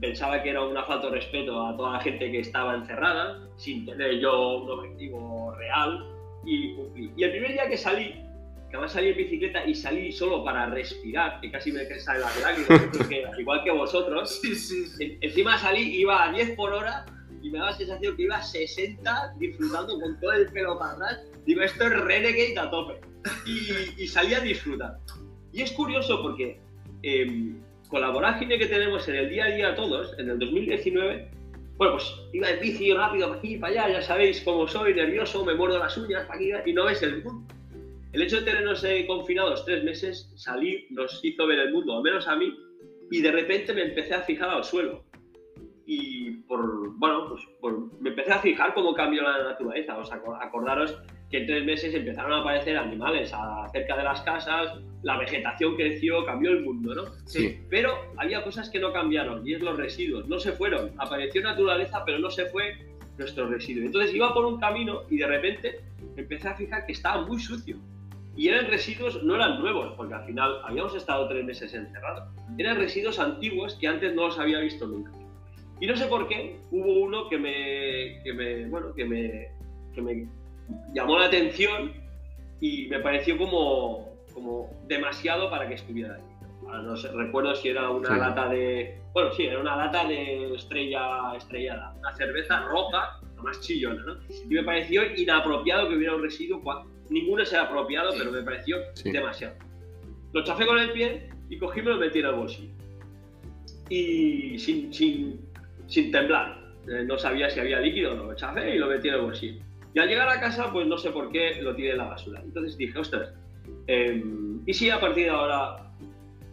pensaba 0.02 0.42
que 0.42 0.50
era 0.50 0.64
una 0.64 0.84
falta 0.84 1.12
de 1.12 1.14
respeto 1.14 1.64
a 1.64 1.78
toda 1.78 1.94
la 1.94 2.00
gente 2.00 2.32
que 2.32 2.40
estaba 2.40 2.74
encerrada, 2.74 3.40
sin 3.58 3.86
tener 3.86 4.20
yo 4.20 4.64
un 4.64 4.72
objetivo 4.72 5.54
real, 5.60 6.09
y 6.46 6.76
cumplí. 6.76 7.12
Y 7.18 7.24
el 7.24 7.32
primer 7.32 7.52
día 7.54 7.68
que 7.70 7.78
salí, 7.78 8.10
que 8.70 8.76
además 8.76 8.92
salí 8.94 9.10
en 9.10 9.18
bicicleta 9.18 9.66
y 9.66 9.74
salí 9.76 10.12
solo 10.12 10.44
para 10.44 10.68
respirar, 10.68 11.40
que 11.42 11.52
casi 11.52 11.72
me 11.72 11.86
sale 12.00 12.20
la 12.20 12.30
lágrimas, 12.42 12.90
igual 13.40 13.64
que 13.64 13.72
vosotros, 13.72 14.40
Sí, 14.42 14.56
sí, 14.56 14.86
sí. 14.88 15.04
en- 15.04 15.18
Encima 15.22 15.58
salí, 15.58 15.82
iba 16.00 16.24
a 16.28 16.32
10 16.32 16.52
por 16.56 16.74
hora 16.74 17.06
y 17.42 17.50
me 17.50 17.58
daba 17.60 17.72
la 17.72 17.78
sensación 17.78 18.16
que 18.16 18.24
iba 18.24 18.38
a 18.38 18.42
60 18.44 19.34
disfrutando 19.40 20.00
con 20.00 20.20
todo 20.20 20.34
el 20.34 20.48
pelo 20.52 20.78
para 20.78 20.94
atrás. 20.94 21.22
Digo, 21.46 21.62
esto 21.62 21.86
es 21.88 22.00
Renegade 22.02 22.60
a 22.60 22.70
tope. 22.70 23.00
Y, 23.46 24.04
y 24.04 24.08
salí 24.08 24.34
a 24.34 24.40
disfrutar. 24.40 24.98
Y 25.52 25.62
es 25.64 25.72
curioso 25.72 26.22
porque 26.22 26.60
em, 27.02 27.60
con 27.88 28.02
la 28.02 28.10
vorágine 28.12 28.58
que 28.60 28.68
tenemos 28.68 29.08
en 29.08 29.16
el 29.16 29.30
día 29.30 29.46
a 29.46 29.48
día 29.56 29.76
todos, 29.76 30.14
en 30.20 30.30
el 30.30 30.38
2019, 30.38 31.32
bueno, 31.80 31.94
pues 31.94 32.14
iba 32.34 32.50
en 32.50 32.60
bici 32.60 32.94
rápido 32.94 33.28
para 33.30 33.40
aquí 33.40 33.54
y 33.56 33.58
para 33.58 33.72
allá, 33.86 33.94
ya 33.94 34.02
sabéis 34.02 34.42
cómo 34.42 34.68
soy, 34.68 34.94
nervioso, 34.94 35.44
me 35.46 35.56
muerdo 35.56 35.80
las 35.80 35.98
uñas 35.98 36.26
para 36.28 36.38
aquí 36.38 36.52
y 36.70 36.74
no 36.74 36.84
ves 36.86 37.02
el 37.02 37.24
mundo. 37.24 37.54
El 38.12 38.22
hecho 38.24 38.38
de 38.38 38.42
tenernos 38.44 38.84
eh, 38.84 39.06
confinados 39.08 39.64
tres 39.66 39.84
meses, 39.84 40.30
salir, 40.36 40.86
nos 40.90 41.20
hizo 41.24 41.48
ver 41.48 41.60
el 41.60 41.72
mundo, 41.72 41.96
al 41.96 42.04
menos 42.04 42.28
a 42.28 42.36
mí, 42.36 42.54
y 43.12 43.22
de 43.22 43.32
repente 43.32 43.74
me 43.74 43.84
empecé 43.84 44.14
a 44.14 44.22
fijar 44.22 44.50
al 44.50 44.64
suelo. 44.64 45.06
Y 45.86 46.32
por, 46.48 46.98
bueno, 46.98 47.28
pues 47.30 47.44
por- 47.62 48.00
me 48.02 48.10
empecé 48.10 48.32
a 48.34 48.40
fijar 48.40 48.74
cómo 48.74 48.94
cambió 48.94 49.22
la 49.24 49.44
naturaleza. 49.44 49.98
Os 49.98 50.12
aco- 50.12 50.36
acordaros 50.40 50.98
que 51.30 51.38
en 51.38 51.46
tres 51.48 51.64
meses 51.64 51.94
empezaron 51.94 52.32
a 52.34 52.40
aparecer 52.40 52.76
animales 52.78 53.32
a- 53.34 53.68
cerca 53.72 53.96
de 53.98 54.04
las 54.04 54.22
casas, 54.22 54.80
la 55.04 55.18
vegetación 55.18 55.76
creció, 55.76 56.26
cambió 56.26 56.52
el 56.52 56.62
mundo, 56.62 56.96
¿no? 56.96 57.04
Sí. 57.26 57.60
Pero 57.70 57.94
había 58.18 58.44
cosas 58.44 58.70
que 58.70 58.80
no 58.80 58.92
cambiaron, 58.92 59.48
y 59.48 59.54
es 59.54 59.62
los 59.62 59.78
residuos. 59.78 60.28
No 60.28 60.40
se 60.40 60.52
fueron. 60.54 60.92
Apareció 60.98 61.42
naturaleza, 61.42 62.04
pero 62.06 62.20
no 62.20 62.30
se 62.32 62.46
fue 62.48 62.78
nuestro 63.18 63.48
residuo. 63.48 63.86
Entonces 63.86 64.14
iba 64.16 64.34
por 64.34 64.46
un 64.46 64.60
camino 64.60 65.02
y 65.10 65.18
de 65.18 65.28
repente 65.28 65.80
empecé 66.18 66.48
a 66.50 66.56
fijar 66.56 66.86
que 66.86 66.94
estaba 66.94 67.22
muy 67.26 67.40
sucio. 67.40 67.78
Y 68.36 68.48
eran 68.48 68.68
residuos, 68.68 69.22
no 69.24 69.36
eran 69.36 69.60
nuevos, 69.60 69.94
porque 69.98 70.14
al 70.14 70.26
final 70.26 70.62
habíamos 70.64 70.96
estado 70.96 71.28
tres 71.28 71.44
meses 71.46 71.74
encerrados. 71.74 72.24
Eran 72.58 72.78
residuos 72.78 73.20
antiguos 73.20 73.76
que 73.76 73.88
antes 73.88 74.16
no 74.16 74.28
los 74.28 74.40
había 74.40 74.60
visto 74.60 74.88
nunca. 74.88 75.12
Y 75.82 75.88
no 75.88 75.96
sé 75.96 76.06
por 76.08 76.28
qué, 76.28 76.58
hubo 76.72 77.02
uno 77.02 77.28
que 77.30 77.38
me, 77.38 78.22
que 78.24 78.34
me, 78.34 78.66
bueno, 78.68 78.94
que 78.94 79.06
me, 79.06 79.48
que 79.94 80.02
me 80.02 80.28
llamó 80.94 81.18
la 81.20 81.26
atención 81.26 81.94
y 82.62 82.88
me 82.88 83.00
pareció 83.00 83.38
como, 83.38 84.10
como 84.34 84.70
demasiado 84.88 85.50
para 85.50 85.68
que 85.68 85.76
estuviera 85.76 86.16
ahí. 86.16 86.22
Ahora 86.68 86.82
no 86.84 86.96
sé, 86.98 87.10
recuerdo 87.12 87.56
si 87.56 87.70
era 87.70 87.90
una 87.90 88.10
Sí. 88.14 88.20
lata 88.20 88.50
de. 88.50 89.00
Bueno, 89.14 89.32
sí, 89.34 89.46
era 89.46 89.60
una 89.60 89.76
lata 89.76 90.06
de 90.08 90.54
estrella 90.54 91.34
estrellada, 91.36 91.94
una 91.98 92.14
cerveza 92.16 92.60
roja, 92.66 93.20
la 93.38 93.42
más 93.44 93.60
chillona, 93.62 94.04
¿no? 94.06 94.18
Y 94.30 94.54
me 94.54 94.64
pareció 94.64 95.02
inapropiado 95.16 95.90
que 95.90 95.96
hubiera 95.96 96.16
un 96.16 96.22
residuo. 96.22 96.62
Ninguno 97.10 97.44
se 97.44 97.58
ha 97.58 97.64
apropiado, 97.64 98.12
Sí. 98.12 98.20
pero 98.20 98.32
me 98.32 98.44
pareció 98.44 98.78
Sí. 98.94 99.12
demasiado. 99.12 99.56
Lo 100.34 100.44
chafé 100.44 100.68
con 100.68 100.78
el 100.78 100.92
pie 100.92 101.30
y 101.50 101.58
cogí 101.58 101.80
y 101.80 101.84
me 101.84 101.90
lo 101.92 101.98
metí 101.98 102.20
en 102.20 102.26
el 102.26 102.34
bolsillo. 102.36 102.72
Y 103.90 104.60
sin, 104.60 104.94
sin, 104.94 105.42
sin 105.88 106.12
temblar. 106.12 106.60
Eh, 106.88 107.04
no 107.06 107.18
sabía 107.18 107.50
si 107.50 107.60
había 107.60 107.80
líquido 107.80 108.12
o 108.14 108.16
no. 108.16 108.24
Lo 108.26 108.36
chafé 108.36 108.76
y 108.76 108.78
lo 108.78 108.88
metí 108.88 109.08
en 109.08 109.16
el 109.16 109.22
bolsillo. 109.22 109.62
Y 109.94 110.00
al 110.00 110.08
llegar 110.08 110.30
a 110.30 110.40
casa, 110.40 110.72
pues 110.72 110.86
no 110.88 110.98
sé 110.98 111.10
por 111.12 111.32
qué 111.32 111.62
lo 111.62 111.76
tiré 111.76 111.92
en 111.92 111.98
la 111.98 112.06
basura. 112.06 112.42
Entonces 112.44 112.78
dije, 112.78 112.98
ostras, 113.00 113.34
em, 113.88 114.62
¿y 114.66 114.74
si 114.74 114.90
a 114.90 115.00
partir 115.00 115.26
de 115.26 115.30
ahora, 115.32 115.92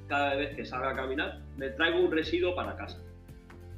cada 0.09 0.35
vez 0.37 0.55
que 0.57 0.65
salga 0.65 0.91
a 0.91 0.97
caminar, 0.97 1.41
me 1.57 1.69
traigo 1.71 2.01
un 2.01 2.11
residuo 2.11 2.55
para 2.55 2.77
casa? 2.77 3.03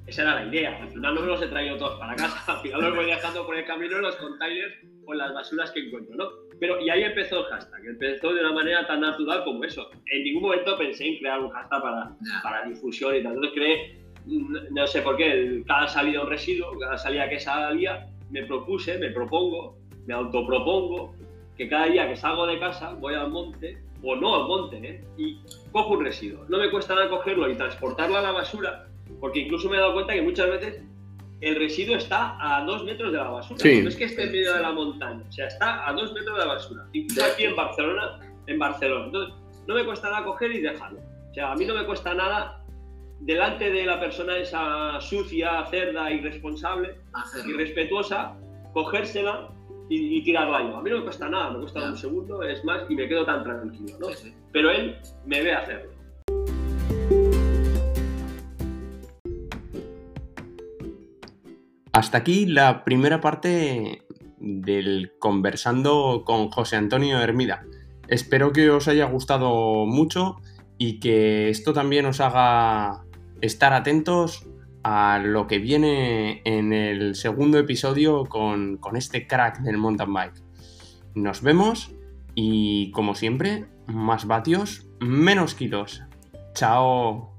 Esa 0.07 0.23
era 0.23 0.35
la 0.37 0.47
idea. 0.47 0.81
Al 0.83 0.89
final 0.89 1.15
no 1.15 1.21
me 1.21 1.27
los 1.27 1.43
he 1.43 1.49
traído 1.49 1.77
todos 1.77 1.99
para 1.99 2.15
casa. 2.17 2.53
Al 2.53 2.61
final 2.63 2.81
los 2.81 2.97
voy 2.97 3.07
dejando 3.07 3.45
por 3.45 3.57
el 3.57 3.65
camino 3.67 3.97
en 3.97 4.03
los 4.03 4.17
containers 4.17 4.75
o 5.05 5.13
en 5.13 5.19
las 5.19 5.35
basuras 5.35 5.71
que 5.73 5.81
encuentro, 5.87 6.17
¿no? 6.17 6.29
Pero 6.61 6.81
y 6.81 6.89
ahí 6.89 7.03
empezó 7.03 7.41
el 7.41 7.45
hashtag. 7.53 7.85
Empezó 7.85 8.33
de 8.33 8.41
una 8.41 8.53
manera 8.53 8.87
tan 8.87 9.01
natural 9.01 9.45
como 9.45 9.65
eso. 9.65 9.91
En 10.11 10.25
ningún 10.25 10.43
momento 10.45 10.79
pensé 10.79 11.07
en 11.09 11.19
crear 11.19 11.41
un 11.41 11.51
hashtag 11.51 11.83
para, 11.83 12.11
para 12.43 12.65
difusión 12.69 13.17
y 13.17 13.23
tal. 13.23 13.33
Entonces 13.35 13.53
creé, 13.55 13.99
no, 14.27 14.61
no 14.71 14.87
sé 14.87 15.03
por 15.03 15.17
qué, 15.19 15.31
el- 15.33 15.65
cada 15.67 15.87
salida 15.89 16.23
un 16.23 16.31
residuo, 16.31 16.79
cada 16.79 16.97
salida 16.97 17.29
que 17.29 17.39
salía, 17.39 18.07
me 18.31 18.45
propuse, 18.45 18.99
me 18.99 19.11
propongo, 19.11 19.77
me 20.07 20.15
autopropongo 20.15 21.15
que 21.57 21.69
cada 21.69 21.87
día 21.87 22.09
que 22.09 22.17
salgo 22.17 22.47
de 22.47 22.59
casa 22.59 22.95
voy 22.95 23.15
al 23.15 23.31
monte, 23.31 23.79
o 24.03 24.15
no 24.15 24.35
al 24.35 24.47
monte, 24.47 24.77
¿eh? 24.77 25.05
y 25.17 25.39
cojo 25.73 25.95
un 25.95 26.05
residuo. 26.05 26.45
No 26.49 26.59
me 26.59 26.71
cuesta 26.71 26.95
nada 26.95 27.09
cogerlo 27.09 27.51
y 27.51 27.57
transportarlo 27.57 28.17
a 28.17 28.23
la 28.23 28.31
basura, 28.31 28.87
porque 29.21 29.41
incluso 29.41 29.69
me 29.69 29.77
he 29.77 29.81
dado 29.81 29.95
cuenta 29.95 30.15
que 30.15 30.23
muchas 30.23 30.49
veces 30.51 30.83
el 31.41 31.57
residuo 31.57 31.97
está 31.97 32.37
a 32.41 32.65
dos 32.65 32.85
metros 32.85 33.13
de 33.13 33.19
la 33.19 33.29
basura. 33.29 33.61
Sí. 33.61 33.83
No 33.83 33.89
es 33.89 33.97
que 33.97 34.05
esté 34.05 34.25
en 34.25 34.33
medio 34.33 34.55
de 34.55 34.63
la 34.63 34.73
montaña, 34.73 35.25
o 35.29 35.33
sea, 35.33 35.49
está 35.49 35.89
a 35.89 35.93
dos 35.93 36.13
metros 36.13 36.37
de 36.37 36.45
la 36.45 36.55
basura. 36.55 36.87
Incluso 36.93 37.25
aquí 37.25 37.45
en 37.45 37.57
Barcelona, 37.57 38.21
en 38.47 38.59
Barcelona. 38.59 39.07
Entonces, 39.07 39.35
no 39.67 39.75
me 39.75 39.85
cuesta 39.85 40.11
nada 40.11 40.25
coger 40.25 40.53
y 40.53 40.61
dejarlo. 40.61 40.99
O 40.99 41.35
sea, 41.35 41.39
sea, 41.39 41.53
a 41.53 41.55
mí 41.55 41.65
no 41.67 41.75
me 41.75 41.85
cuesta 41.87 42.15
nada 42.15 42.58
delante 43.21 43.71
de 43.71 43.85
la 43.85 43.99
persona 44.01 44.37
esa 44.37 45.01
sucia, 45.01 45.65
cerda, 45.71 46.11
irresponsable, 46.11 46.97
Hacerlo. 47.13 47.51
irrespetuosa, 47.55 48.37
cogérsela 48.73 49.51
y, 49.89 50.19
y 50.19 50.23
tirarla 50.23 50.63
yo. 50.63 50.77
A 50.77 50.83
mí 50.83 50.91
no 50.91 50.99
me 50.99 51.03
cuesta 51.05 51.29
nada, 51.29 51.51
me 51.53 51.61
cuesta 51.61 51.81
Ya. 51.81 51.87
un 51.91 51.97
segundo, 51.97 52.43
es 52.43 52.65
más, 52.65 52.83
y 52.89 52.95
me 52.95 53.09
quedo 53.09 53.25
tan 53.25 53.43
tranquilo, 53.43 53.99
¿no? 54.01 54.09
Sí, 54.11 54.29
sí. 54.29 54.35
Pero 54.53 54.71
él 54.71 54.97
me 55.27 55.43
ve 55.43 55.53
hacerlo. 55.53 55.91
Hasta 61.93 62.19
aquí 62.19 62.47
la 62.47 62.85
primera 62.85 63.21
parte 63.21 64.03
del 64.39 65.13
conversando 65.19 66.23
con 66.25 66.49
José 66.51 66.77
Antonio 66.77 67.19
Hermida. 67.21 67.65
Espero 68.09 68.53
que 68.53 68.71
os 68.71 68.89
haya 68.89 69.07
gustado 69.07 69.85
mucho 69.87 70.37
y 70.79 71.01
que 71.01 71.49
esto 71.49 71.73
también 71.73 72.07
os 72.07 72.21
haga 72.21 73.05
estar 73.41 73.73
atentos 73.73 74.47
a 74.83 75.21
lo 75.23 75.47
que 75.47 75.59
viene 75.59 76.43
en 76.45 76.73
el 76.73 77.15
segundo 77.15 77.59
episodio 77.59 78.25
con, 78.25 78.77
con 78.79 78.97
este 78.97 79.27
crack 79.27 79.61
del 79.61 79.77
mountain 79.77 80.13
bike. 80.13 80.43
Nos 81.15 81.43
vemos 81.43 81.93
y 82.35 82.91
como 82.93 83.15
siempre, 83.15 83.67
más 83.87 84.27
vatios, 84.27 84.87
menos 85.01 85.55
kilos. 85.55 86.03
Chao. 86.55 87.38